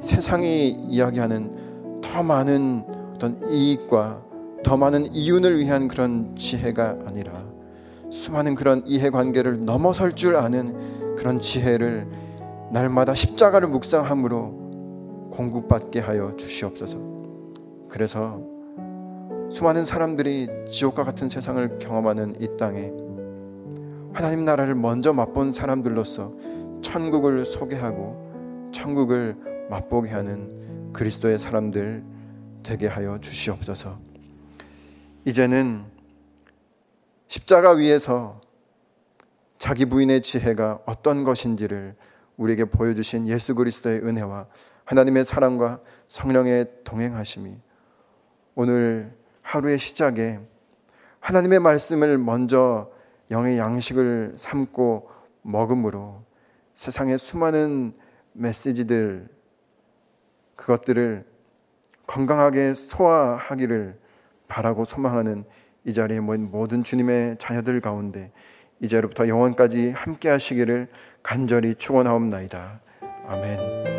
세상이 0.02 0.68
이야기하는 0.68 2.00
더 2.02 2.22
많은 2.22 2.84
어떤 3.14 3.40
이익과 3.50 4.22
더 4.62 4.76
많은 4.76 5.06
이윤을 5.14 5.58
위한 5.58 5.88
그런 5.88 6.36
지혜가 6.36 6.98
아니라 7.06 7.53
수많은 8.14 8.54
그런 8.54 8.86
이해관계를 8.86 9.64
넘어설 9.64 10.12
줄 10.12 10.36
아는 10.36 11.16
그런 11.16 11.40
지혜를 11.40 12.06
날마다 12.70 13.12
십자가를 13.12 13.66
묵상함으로 13.68 15.30
공급받게 15.32 15.98
하여 15.98 16.36
주시옵소서. 16.36 16.96
그래서 17.88 18.40
수많은 19.50 19.84
사람들이 19.84 20.48
지옥과 20.70 21.04
같은 21.04 21.28
세상을 21.28 21.80
경험하는 21.80 22.36
이 22.40 22.48
땅에 22.56 22.92
하나님 24.12 24.44
나라를 24.44 24.76
먼저 24.76 25.12
맛본 25.12 25.52
사람들로서 25.52 26.32
천국을 26.82 27.44
소개하고 27.44 28.70
천국을 28.72 29.36
맛보게 29.70 30.10
하는 30.10 30.92
그리스도의 30.92 31.40
사람들 31.40 32.04
되게 32.62 32.86
하여 32.86 33.18
주시옵소서. 33.20 33.98
이제는 35.24 35.93
십자가 37.28 37.70
위에서 37.72 38.40
자기 39.58 39.86
부인의 39.86 40.22
지혜가 40.22 40.80
어떤 40.84 41.24
것인지를 41.24 41.94
우리에게 42.36 42.66
보여주신 42.66 43.28
예수 43.28 43.54
그리스도의 43.54 44.00
은혜와 44.00 44.46
하나님의 44.84 45.24
사랑과 45.24 45.80
성령의 46.08 46.66
동행하심이 46.84 47.56
오늘 48.54 49.16
하루의 49.42 49.78
시작에 49.78 50.40
하나님의 51.20 51.60
말씀을 51.60 52.18
먼저 52.18 52.90
영의 53.30 53.58
양식을 53.58 54.34
삼고 54.36 55.10
먹음으로 55.42 56.22
세상의 56.74 57.18
수많은 57.18 57.94
메시지들 58.32 59.28
그것들을 60.56 61.24
건강하게 62.06 62.74
소화하기를 62.74 63.98
바라고 64.48 64.84
소망하는 64.84 65.44
이 65.84 65.92
자리에 65.92 66.20
모인 66.20 66.50
모든 66.50 66.82
주님의 66.82 67.36
자녀들 67.38 67.80
가운데 67.80 68.32
이제로부터 68.80 69.28
영원까지 69.28 69.90
함께 69.90 70.28
하시기를 70.28 70.88
간절히 71.22 71.74
축원하옵나이다. 71.74 72.80
아멘. 73.26 73.93